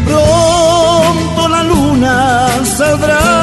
Pronto 0.05 1.49
la 1.49 1.63
luna 1.63 2.47
saldrá 2.77 3.36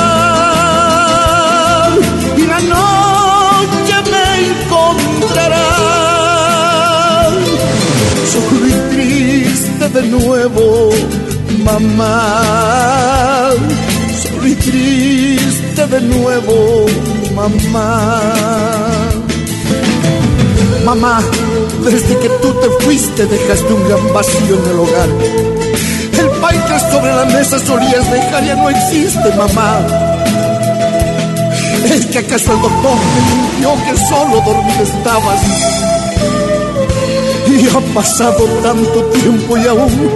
nuevo, 10.20 10.90
mamá. 11.64 13.50
Solo 14.22 14.46
y 14.46 14.54
triste 14.54 15.86
de 15.86 16.00
nuevo, 16.00 16.86
mamá. 17.34 18.20
Mamá, 20.84 21.22
desde 21.82 22.18
que 22.18 22.28
tú 22.42 22.52
te 22.60 22.84
fuiste 22.84 23.26
dejaste 23.26 23.72
un 23.72 23.88
gran 23.88 24.12
vacío 24.12 24.54
en 24.56 24.70
el 24.70 24.78
hogar. 24.78 25.08
El 26.18 26.28
pan 26.40 26.56
que 26.68 26.78
sobre 26.92 27.14
la 27.14 27.24
mesa 27.24 27.58
solías 27.58 28.10
dejar 28.10 28.44
ya 28.44 28.56
no 28.56 28.70
existe, 28.70 29.28
mamá. 29.36 29.80
Es 31.84 32.06
que 32.06 32.18
acaso 32.18 32.52
el 32.52 32.60
doctor 32.60 32.96
me 33.14 33.20
limpió 33.30 33.74
que 33.84 33.96
solo 34.08 34.42
dormido 34.44 34.82
estabas. 34.82 35.93
Y 37.56 37.68
ha 37.68 37.80
pasado 37.94 38.44
tanto 38.62 39.04
tiempo 39.04 39.56
y 39.56 39.66
aún, 39.66 40.10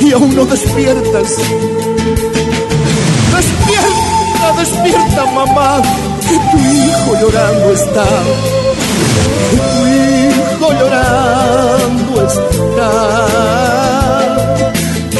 y 0.00 0.12
aún 0.12 0.34
no 0.34 0.44
despiertas. 0.44 1.36
Despierta, 3.36 4.52
despierta, 4.58 5.24
mamá, 5.32 5.80
que 6.28 6.36
tu 6.50 6.58
hijo 6.58 7.10
llorando 7.20 7.72
está. 7.72 8.06
Que 9.50 9.56
tu 9.70 9.80
hijo 9.86 10.72
llorando 10.72 12.26
está 12.26 13.52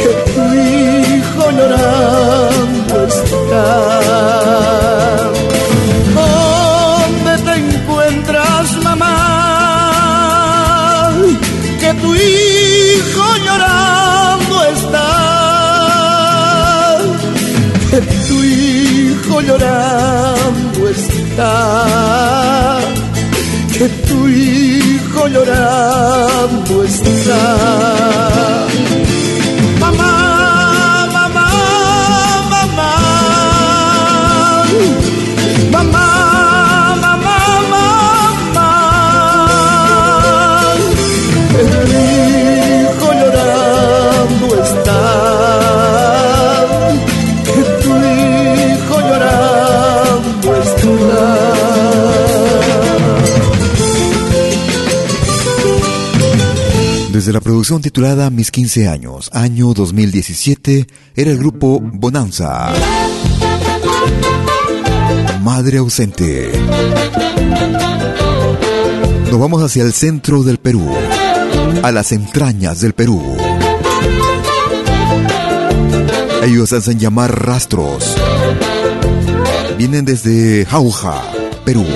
que 0.03 0.13
tu 0.35 0.43
hijo 0.55 1.45
llorando 1.51 2.95
está. 3.07 4.82
Hijo 13.03 13.37
llorando 13.45 14.65
está. 14.75 15.09
Que 17.91 18.01
tu 18.01 18.43
hijo 18.43 19.41
llorando 19.41 20.89
está. 20.89 21.53
Que 23.73 23.89
tu 24.09 24.29
hijo 24.29 25.29
llorando 25.29 26.85
está. 26.85 28.72
Desde 57.23 57.35
la 57.35 57.41
producción 57.41 57.81
titulada 57.81 58.31
Mis 58.31 58.51
15 58.51 58.89
años, 58.89 59.31
año 59.33 59.75
2017, 59.75 60.89
era 61.15 61.31
el 61.31 61.39
grupo 61.39 61.79
Bonanza. 61.81 62.73
Madre 65.41 65.79
ausente. 65.79 66.51
Nos 69.31 69.39
vamos 69.39 69.63
hacia 69.63 69.85
el 69.85 69.93
centro 69.93 70.43
del 70.43 70.59
Perú, 70.59 70.85
a 71.85 71.93
las 71.93 72.11
entrañas 72.11 72.81
del 72.81 72.93
Perú. 72.93 73.23
Ellos 76.43 76.73
hacen 76.73 76.99
llamar 76.99 77.47
rastros. 77.47 78.17
Vienen 79.79 80.05
desde 80.05 80.67
Jauja, 80.67 81.23
Perú. 81.65 81.87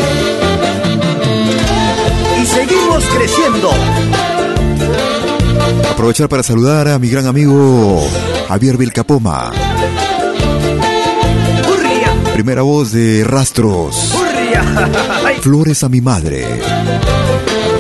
Y 2.41 2.47
seguimos 2.47 3.05
creciendo. 3.07 3.73
Aprovechar 5.97 6.29
para 6.29 6.43
saludar 6.43 6.89
a 6.89 6.99
mi 6.99 7.09
gran 7.09 7.25
amigo 7.27 8.07
Javier 8.49 8.77
Vilcapoma. 8.77 9.51
Primera 12.35 12.61
voz 12.61 12.93
de 12.93 13.25
Rastros. 13.25 14.13
Flores 15.41 15.83
a 15.85 15.89
mi 15.89 16.03
madre. 16.03 16.61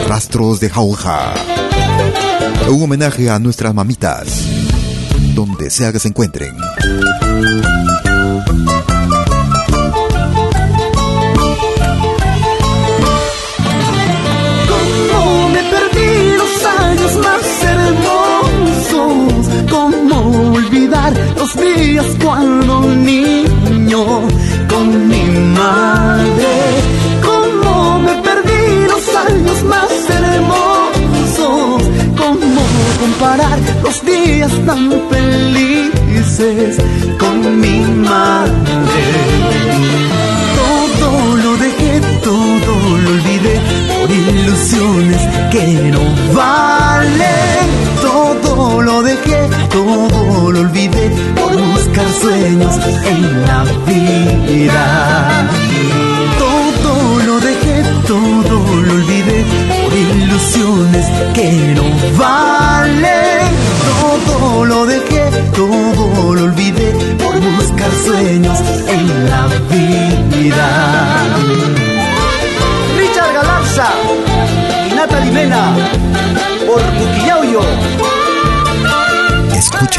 Rastros 0.08 0.60
de 0.60 0.70
Jauja. 0.70 1.34
Un 2.70 2.84
homenaje 2.84 3.28
a 3.28 3.38
nuestras 3.38 3.74
mamitas, 3.74 4.46
donde 5.34 5.68
sea 5.68 5.92
que 5.92 5.98
se 5.98 6.08
encuentren. 6.08 6.56
Olvidar 20.86 21.12
los 21.36 21.56
días 21.56 22.06
cuando 22.22 22.80
niño 22.80 23.65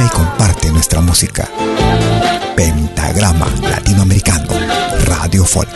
y 0.07 0.09
comparte 0.09 0.71
nuestra 0.71 1.01
música. 1.01 1.49
Pentagrama 2.55 3.47
Latinoamericano, 3.61 4.47
Radio 5.05 5.43
Folk. 5.43 5.69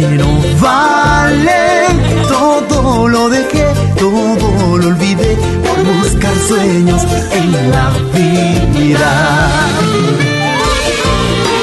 Que 0.00 0.18
no 0.18 0.28
valen. 0.60 2.26
Todo 2.28 3.08
lo 3.08 3.28
dejé, 3.28 3.66
todo 3.98 4.76
lo 4.78 4.88
olvidé 4.88 5.36
por 5.64 5.78
buscar 5.96 6.34
sueños 6.48 7.02
en 7.32 7.70
la 7.70 7.90
vida. 8.14 9.12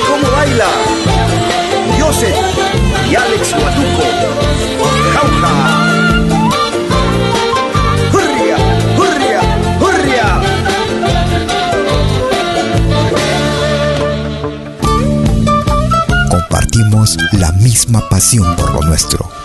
¿Cómo 0.08 0.32
baila? 0.32 0.70
Joseph 2.00 2.36
y 3.12 3.16
Alex. 3.16 3.56
Misma 17.64 18.02
pasión 18.10 18.56
por 18.58 18.74
lo 18.74 18.82
nuestro. 18.82 19.43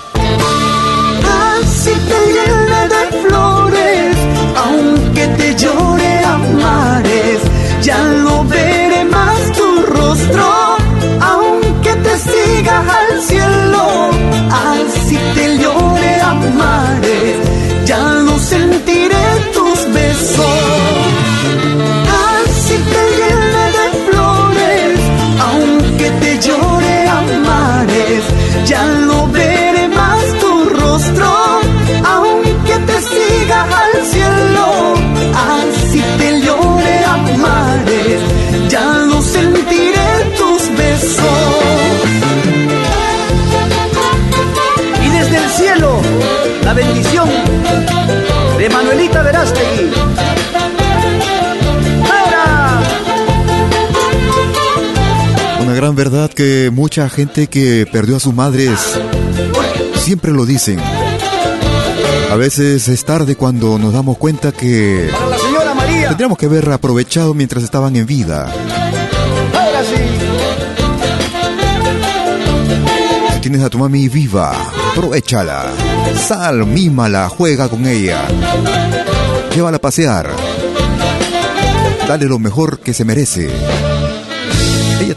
Verdad 56.19 56.35
que 56.35 56.71
mucha 56.73 57.09
gente 57.09 57.47
que 57.47 57.87
perdió 57.87 58.17
a 58.17 58.21
sus 58.21 58.35
madres 58.35 58.73
siempre 60.03 60.33
lo 60.33 60.47
dicen. 60.47 60.81
A 62.33 62.35
veces 62.35 62.89
es 62.89 63.05
tarde 63.05 63.37
cuando 63.37 63.79
nos 63.79 63.93
damos 63.93 64.19
cuenta 64.19 64.51
que 64.51 65.09
tendríamos 66.09 66.37
que 66.37 66.47
haber 66.47 66.69
aprovechado 66.73 67.35
mientras 67.35 67.63
estaban 67.63 67.95
en 67.95 68.07
vida. 68.07 68.53
Si 73.35 73.41
tienes 73.41 73.63
a 73.63 73.71
tu 73.71 73.79
mami 73.79 74.09
viva, 74.09 74.57
aprovechala. 74.91 75.67
Sal, 76.17 76.67
mímala, 76.67 77.29
juega 77.29 77.69
con 77.69 77.87
ella. 77.87 78.27
Llévala 79.55 79.77
a 79.77 79.81
pasear. 79.81 80.31
Dale 82.09 82.27
lo 82.27 82.41
mejor 82.41 82.81
que 82.81 82.93
se 82.93 83.05
merece. 83.05 83.49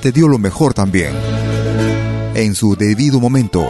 Te 0.01 0.11
dio 0.11 0.27
lo 0.27 0.39
mejor 0.39 0.73
también. 0.73 1.13
En 2.33 2.55
su 2.55 2.75
debido 2.75 3.19
momento. 3.19 3.67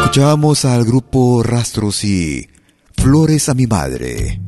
Escuchábamos 0.00 0.64
al 0.64 0.84
grupo 0.84 1.44
Rastros 1.44 2.02
y 2.02 2.48
Flores 2.96 3.48
a 3.48 3.54
mi 3.54 3.68
madre. 3.68 4.40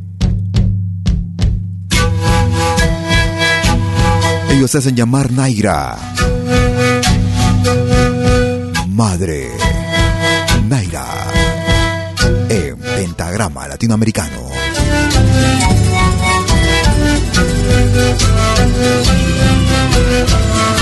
Ellos 4.51 4.71
se 4.71 4.79
hacen 4.79 4.97
llamar 4.97 5.31
Naira. 5.31 5.97
Madre 8.89 9.49
Naira 10.69 11.07
en 12.49 12.77
pentagrama 12.77 13.69
latinoamericano. 13.69 14.51
Thank 18.23 18.77
you. 20.75 20.80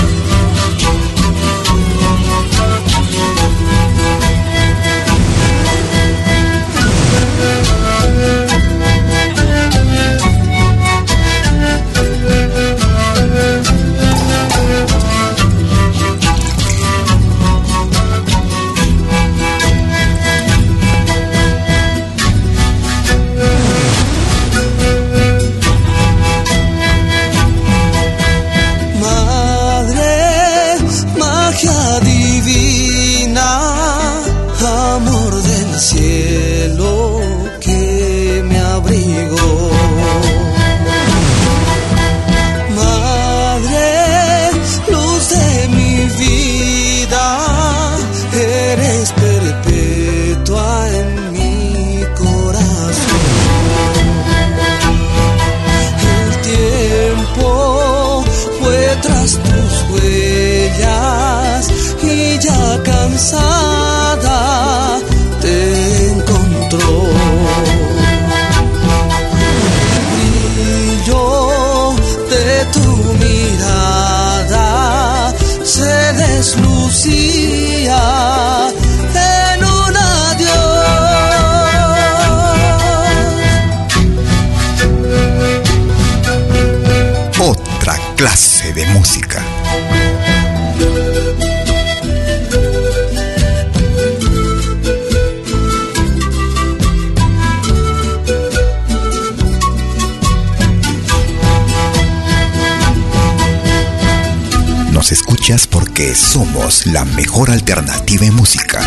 Porque 105.65 106.13
somos 106.13 106.85
la 106.85 107.03
mejor 107.03 107.49
alternativa 107.49 108.25
en 108.25 108.35
música. 108.35 108.79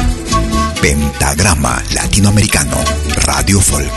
Pentagrama 0.81 1.83
Latinoamericano, 1.95 2.77
Radio 3.27 3.61
Folk. 3.61 3.91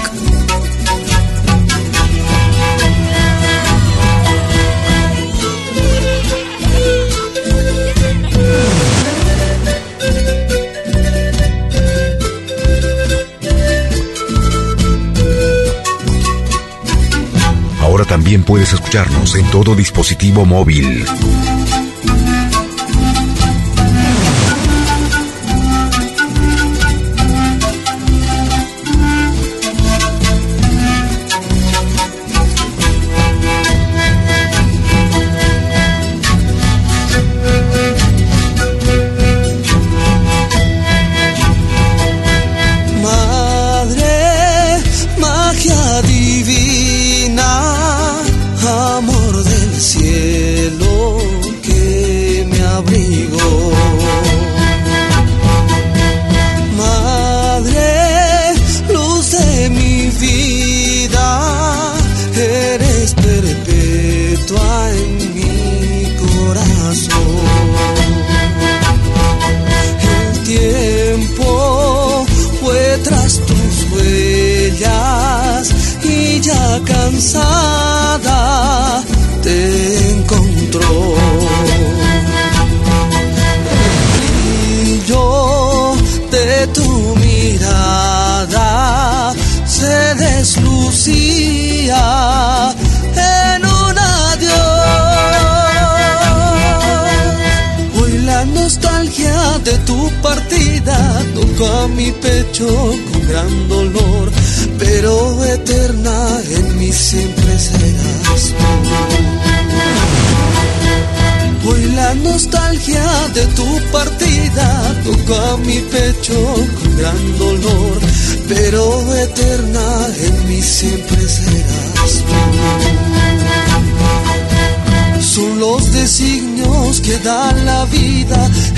Ahora 17.82 18.06
también 18.06 18.44
puedes 18.44 18.74
escucharnos 18.74 19.36
en 19.36 19.46
todo 19.52 19.76
dispositivo 19.76 20.44
móvil. 20.44 21.06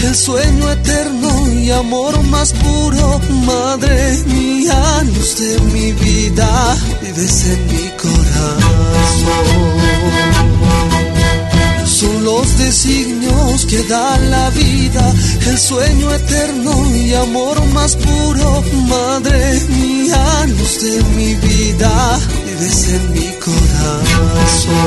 el 0.08 0.16
sueño 0.16 0.72
eterno 0.72 1.52
y 1.52 1.70
amor 1.70 2.22
más 2.24 2.54
puro. 2.54 3.20
Madre 3.46 4.24
mía, 4.26 5.04
luz 5.04 5.38
de 5.38 5.60
mi 5.74 5.92
vida, 5.92 6.78
vives 7.02 7.46
en 7.46 7.68
mi 7.68 7.90
corazón. 8.02 9.28
Son 11.86 12.24
los 12.24 12.58
designios 12.58 13.66
que 13.66 13.84
da 13.84 14.18
la 14.20 14.50
vida, 14.52 15.14
el 15.48 15.58
sueño 15.58 16.14
eterno 16.14 16.72
y 16.96 17.14
amor 17.14 17.62
más 17.74 17.96
puro. 17.96 18.64
Madre 18.88 19.60
mía, 19.70 20.46
luz 20.48 20.82
de 20.84 21.04
mi 21.16 21.34
vida, 21.36 22.20
vives 22.46 22.88
en 22.90 23.12
mi 23.14 23.30
corazón. 23.46 24.78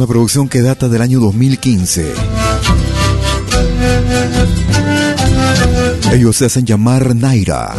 Una 0.00 0.06
producción 0.06 0.48
que 0.48 0.62
data 0.62 0.88
del 0.88 1.02
año 1.02 1.20
2015. 1.20 2.14
Ellos 6.14 6.36
se 6.36 6.46
hacen 6.46 6.64
llamar 6.64 7.14
Naira. 7.14 7.74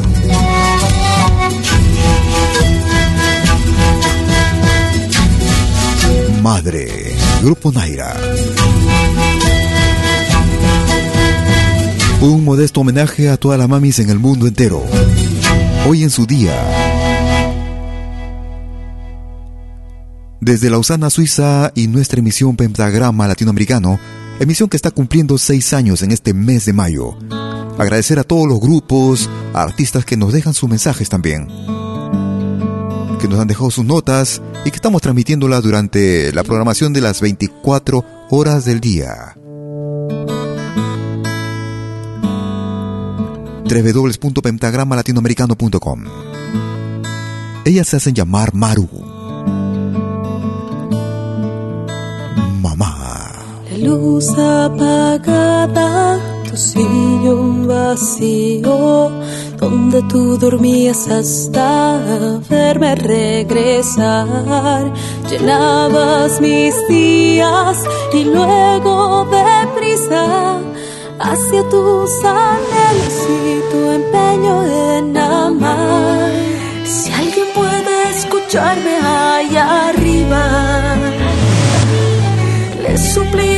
Madre, 6.44 7.16
Grupo 7.42 7.72
Naira. 7.72 8.16
Un 12.22 12.44
modesto 12.46 12.82
homenaje 12.82 13.30
a 13.30 13.38
todas 13.38 13.58
las 13.58 13.68
mamis 13.68 13.98
en 13.98 14.12
el 14.12 14.20
mundo 14.20 14.46
entero. 14.46 14.84
Hoy 15.88 16.04
en 16.04 16.12
su 16.12 16.28
día. 16.28 16.91
Desde 20.42 20.70
Lausana, 20.72 21.12
Suiza 21.12 21.72
y 21.76 21.88
nuestra 21.88 22.20
emisión 22.20 22.56
Pentagrama 22.56 23.28
Latinoamericano, 23.28 24.00
emisión 24.40 24.70
que 24.70 24.76
está 24.76 24.90
cumpliendo 24.90 25.38
seis 25.38 25.72
años 25.72 26.02
en 26.02 26.12
este 26.12 26.34
mes 26.34 26.66
de 26.66 26.74
mayo. 26.74 27.16
Agradecer 27.78 28.18
a 28.18 28.24
todos 28.24 28.48
los 28.48 28.60
grupos, 28.60 29.30
artistas 29.54 30.04
que 30.04 30.18
nos 30.18 30.34
dejan 30.34 30.56
sus 30.56 30.68
mensajes 30.68 31.10
también, 31.10 31.46
que 33.20 33.28
nos 33.30 33.40
han 33.40 33.48
dejado 33.48 33.70
sus 33.70 33.86
notas 33.86 34.42
y 34.66 34.72
que 34.72 34.78
estamos 34.78 35.04
transmitiéndolas 35.04 35.62
durante 35.62 36.34
la 36.34 36.44
programación 36.44 36.92
de 36.92 37.02
las 37.02 37.22
24 37.22 38.04
horas 38.32 38.66
del 38.66 38.80
día. 38.80 39.38
www.pentagramalatinoamericano.com 43.70 46.06
Ellas 47.64 47.88
se 47.88 47.98
hacen 47.98 48.16
llamar 48.16 48.56
Maru. 48.56 49.11
Luz 53.82 54.30
apagada, 54.38 56.20
tu 56.48 56.56
sillón 56.56 57.68
vacío, 57.68 59.12
donde 59.58 60.02
tú 60.04 60.38
dormías 60.38 61.08
hasta 61.08 62.40
verme 62.50 62.96
regresar. 62.96 64.94
Llenabas 65.30 66.40
mis 66.42 66.76
días 66.88 67.78
y 68.14 68.24
luego 68.26 69.28
deprisa 69.40 70.60
hacia 71.20 71.70
tus 71.70 72.12
anhelos 72.24 73.18
y 73.30 73.72
tu 73.72 73.92
empeño 74.00 74.54
en 74.98 75.18
amar. 75.18 76.32
Si 76.86 77.12
alguien 77.12 77.48
puede 77.56 78.10
escucharme 78.16 78.96
allá 78.98 79.90
arriba 79.90 80.44
le 82.82 82.98
suplico 82.98 83.51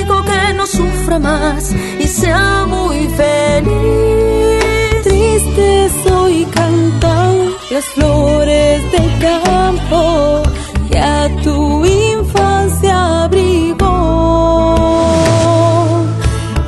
no 0.64 0.68
sufra 0.68 1.20
más 1.20 1.76
y 2.00 2.08
sea 2.08 2.66
muy 2.66 3.08
feliz. 3.20 5.04
Triste 5.04 5.90
soy 6.06 6.46
cantan 6.46 7.50
las 7.70 7.86
flores 7.96 8.92
del 8.94 9.20
campo 9.20 10.44
que 10.90 11.00
a 11.00 11.30
tu 11.44 11.86
infancia 11.86 13.24
abrigó. 13.26 13.90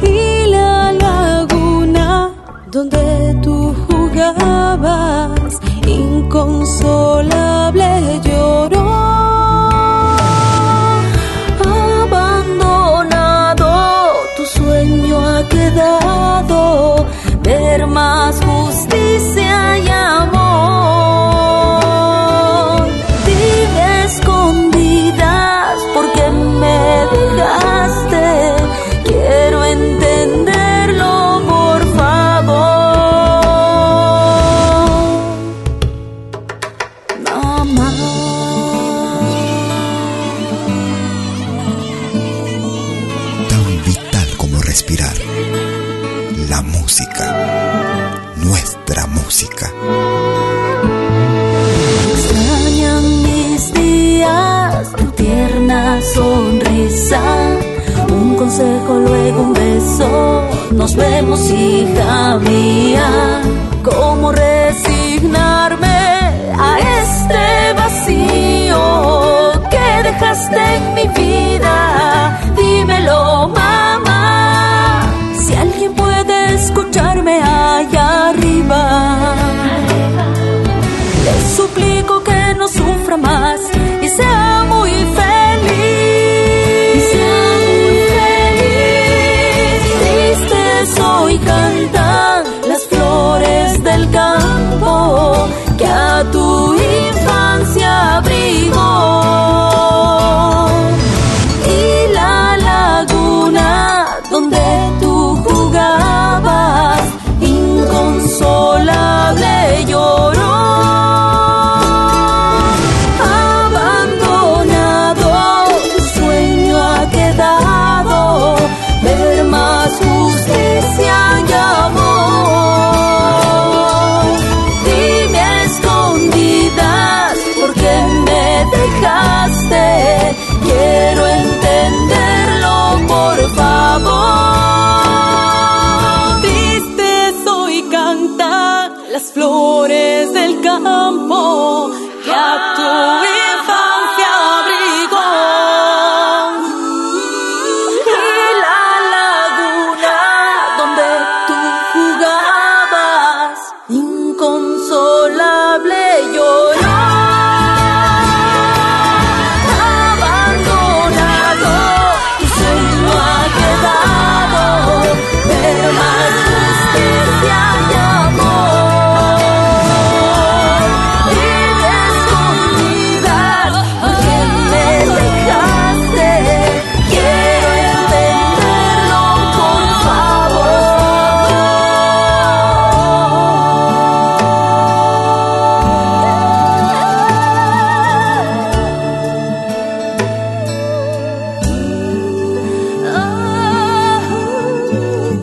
Y 0.02 0.48
la 0.48 0.92
laguna 0.92 2.32
donde 2.72 3.40
tú 3.44 3.74
jugabas 3.88 5.62
inconsolable 5.88 7.35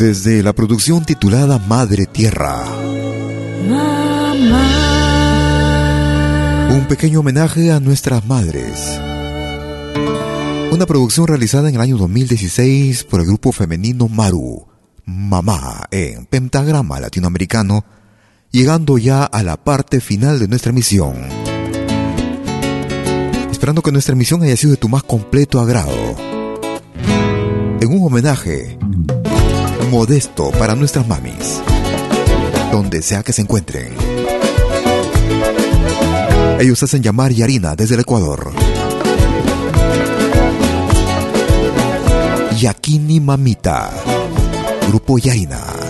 Desde 0.02 0.42
la 0.42 0.52
producción 0.52 1.04
titulada 1.04 1.60
Madre 1.60 2.06
Tierra. 2.06 2.66
Un 6.70 6.86
pequeño 6.88 7.20
homenaje 7.20 7.70
a 7.70 7.78
nuestras 7.78 8.26
madres. 8.26 8.98
Una 10.72 10.86
producción 10.86 11.28
realizada 11.28 11.68
en 11.68 11.76
el 11.76 11.80
año 11.80 11.98
2016 11.98 13.04
por 13.04 13.20
el 13.20 13.26
grupo 13.26 13.52
femenino 13.52 14.08
Maru, 14.08 14.66
Mamá, 15.04 15.84
en 15.92 16.26
pentagrama 16.26 16.98
latinoamericano, 16.98 17.84
llegando 18.50 18.98
ya 18.98 19.22
a 19.22 19.44
la 19.44 19.56
parte 19.56 20.00
final 20.00 20.40
de 20.40 20.48
nuestra 20.48 20.72
misión. 20.72 21.14
Esperando 23.52 23.82
que 23.82 23.92
nuestra 23.92 24.16
misión 24.16 24.42
haya 24.42 24.56
sido 24.56 24.72
de 24.72 24.78
tu 24.78 24.88
más 24.88 25.04
completo 25.04 25.60
agrado. 25.60 26.16
En 27.80 27.88
un 27.88 28.04
homenaje 28.04 28.80
modesto 29.92 30.50
para 30.52 30.74
nuestras 30.74 31.06
mamis, 31.06 31.60
donde 32.72 33.02
sea 33.02 33.22
que 33.22 33.34
se 33.34 33.42
encuentren. 33.42 33.94
Ellos 36.58 36.82
hacen 36.82 37.02
llamar 37.02 37.30
Yarina 37.30 37.76
desde 37.76 37.96
el 37.96 38.00
Ecuador. 38.00 38.52
Yakini 42.58 43.20
Mamita, 43.20 43.90
Grupo 44.88 45.18
Yarina. 45.18 45.81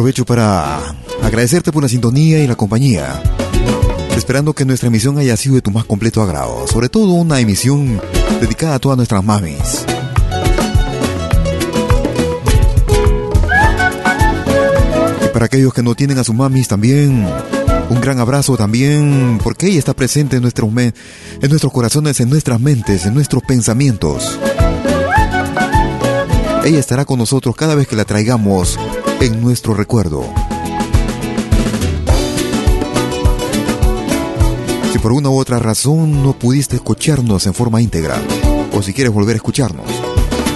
Aprovecho 0.00 0.24
para 0.24 0.78
agradecerte 1.22 1.72
por 1.72 1.82
la 1.82 1.88
sintonía 1.90 2.42
y 2.42 2.46
la 2.46 2.56
compañía. 2.56 3.22
Esperando 4.16 4.54
que 4.54 4.64
nuestra 4.64 4.86
emisión 4.86 5.18
haya 5.18 5.36
sido 5.36 5.56
de 5.56 5.60
tu 5.60 5.70
más 5.70 5.84
completo 5.84 6.22
agrado. 6.22 6.66
Sobre 6.66 6.88
todo 6.88 7.12
una 7.12 7.38
emisión 7.38 8.00
dedicada 8.40 8.76
a 8.76 8.78
todas 8.78 8.96
nuestras 8.96 9.22
mamis. 9.22 9.84
Y 15.22 15.28
para 15.34 15.44
aquellos 15.44 15.74
que 15.74 15.82
no 15.82 15.94
tienen 15.94 16.16
a 16.16 16.24
sus 16.24 16.34
mamis 16.34 16.66
también, 16.66 17.28
un 17.90 18.00
gran 18.00 18.20
abrazo 18.20 18.56
también, 18.56 19.38
porque 19.44 19.66
ella 19.66 19.80
está 19.80 19.92
presente 19.92 20.36
en, 20.36 20.42
nuestros 20.42 20.70
en 20.70 20.94
nuestros 21.50 21.74
corazones, 21.74 22.18
en 22.20 22.30
nuestras 22.30 22.58
mentes, 22.58 23.04
en 23.04 23.12
nuestros 23.12 23.42
pensamientos. 23.42 24.38
Ella 26.64 26.78
estará 26.78 27.04
con 27.04 27.18
nosotros 27.18 27.54
cada 27.54 27.74
vez 27.74 27.86
que 27.86 27.96
la 27.96 28.06
traigamos 28.06 28.78
en 29.20 29.40
nuestro 29.40 29.74
recuerdo. 29.74 30.24
Si 34.92 34.98
por 34.98 35.12
una 35.12 35.28
u 35.28 35.38
otra 35.38 35.58
razón 35.58 36.22
no 36.22 36.32
pudiste 36.32 36.76
escucharnos 36.76 37.46
en 37.46 37.52
forma 37.54 37.82
íntegra, 37.82 38.16
o 38.72 38.82
si 38.82 38.94
quieres 38.94 39.12
volver 39.12 39.34
a 39.34 39.36
escucharnos, 39.36 39.86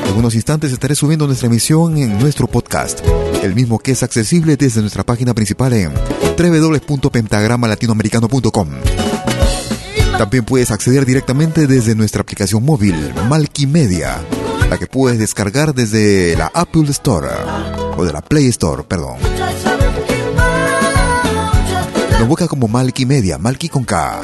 en 0.08 0.16
unos 0.16 0.34
instantes 0.34 0.72
estaré 0.72 0.94
subiendo 0.94 1.26
nuestra 1.26 1.48
emisión 1.48 1.98
en 1.98 2.18
nuestro 2.18 2.46
podcast, 2.46 3.00
el 3.42 3.54
mismo 3.54 3.78
que 3.78 3.92
es 3.92 4.02
accesible 4.02 4.56
desde 4.56 4.80
nuestra 4.80 5.04
página 5.04 5.34
principal 5.34 5.74
en 5.74 5.92
www.pentagramalatinoamericano.com. 6.38 8.68
También 10.16 10.44
puedes 10.44 10.70
acceder 10.70 11.04
directamente 11.04 11.66
desde 11.66 11.94
nuestra 11.94 12.22
aplicación 12.22 12.64
móvil, 12.64 13.12
Malkimedia, 13.28 14.22
la 14.70 14.78
que 14.78 14.86
puedes 14.86 15.18
descargar 15.18 15.74
desde 15.74 16.34
la 16.36 16.50
Apple 16.54 16.88
Store 16.90 17.28
o 17.96 18.04
de 18.04 18.12
la 18.12 18.20
Play 18.20 18.48
Store, 18.48 18.82
perdón. 18.84 19.16
Nos 22.18 22.28
busca 22.28 22.48
como 22.48 22.68
Malky 22.68 23.06
Media, 23.06 23.38
Malky 23.38 23.68
con 23.68 23.84
K. 23.84 24.20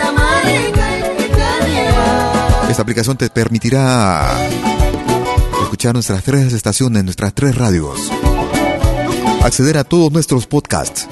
Esta 2.70 2.82
aplicación 2.82 3.16
te 3.16 3.28
permitirá 3.30 4.30
escuchar 5.62 5.94
nuestras 5.94 6.22
tres 6.22 6.52
estaciones, 6.52 7.04
nuestras 7.04 7.34
tres 7.34 7.56
radios, 7.56 8.10
acceder 9.42 9.78
a 9.78 9.84
todos 9.84 10.12
nuestros 10.12 10.46
podcasts. 10.46 11.08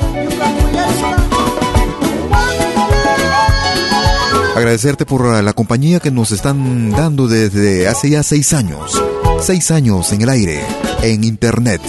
Agradecerte 4.56 5.06
por 5.06 5.43
la 5.43 5.52
compañía 5.52 6.01
que 6.01 6.10
nos 6.10 6.32
están 6.32 6.90
dando 6.90 7.28
desde 7.28 7.86
hace 7.86 8.10
ya 8.10 8.22
seis 8.22 8.52
años. 8.52 9.01
Seis 9.40 9.70
años 9.70 10.12
en 10.12 10.22
el 10.22 10.28
aire, 10.28 10.64
en 11.02 11.22
internet 11.22 11.80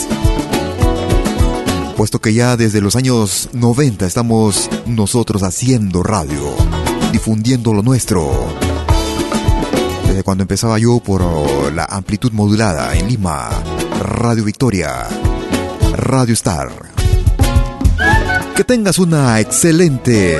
puesto 1.99 2.21
que 2.21 2.33
ya 2.33 2.55
desde 2.55 2.79
los 2.79 2.95
años 2.95 3.49
90 3.51 4.05
estamos 4.05 4.69
nosotros 4.85 5.43
haciendo 5.43 6.01
radio, 6.01 6.55
difundiendo 7.11 7.73
lo 7.73 7.83
nuestro. 7.83 8.31
Desde 10.07 10.23
cuando 10.23 10.43
empezaba 10.43 10.79
yo 10.79 11.01
por 11.01 11.21
la 11.73 11.83
amplitud 11.83 12.31
modulada 12.31 12.95
en 12.95 13.09
Lima, 13.09 13.49
Radio 14.01 14.45
Victoria, 14.45 15.07
Radio 15.91 16.33
Star. 16.35 16.71
Que 18.55 18.63
tengas 18.63 18.97
una 18.97 19.41
excelente 19.41 20.37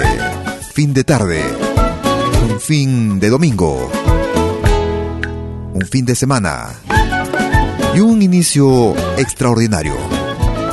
fin 0.73 0.94
de 0.94 1.03
tarde, 1.03 1.44
un 2.49 2.61
fin 2.61 3.19
de 3.19 3.27
domingo, 3.27 3.91
un 5.73 5.86
fin 5.86 6.06
de 6.06 6.15
semana 6.15 6.69
y 7.94 7.99
un 7.99 8.22
inicio 8.22 8.95
extraordinario. 9.18 10.19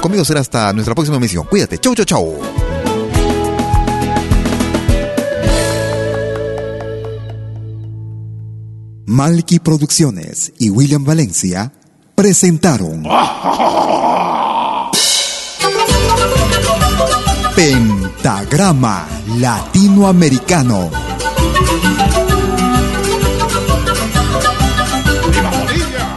Conmigo 0.01 0.25
será 0.25 0.41
hasta 0.41 0.73
nuestra 0.73 0.95
próxima 0.95 1.17
emisión. 1.17 1.47
Cuídate. 1.49 1.79
Chau, 1.79 1.95
chau, 1.95 2.05
chau. 2.05 2.39
Malky 9.07 9.61
Producciones 9.61 10.53
y 10.59 10.69
William 10.69 11.05
Valencia 11.05 11.73
presentaron 12.15 13.05
Pentagrama 17.55 19.07
Latinoamericano 19.39 21.06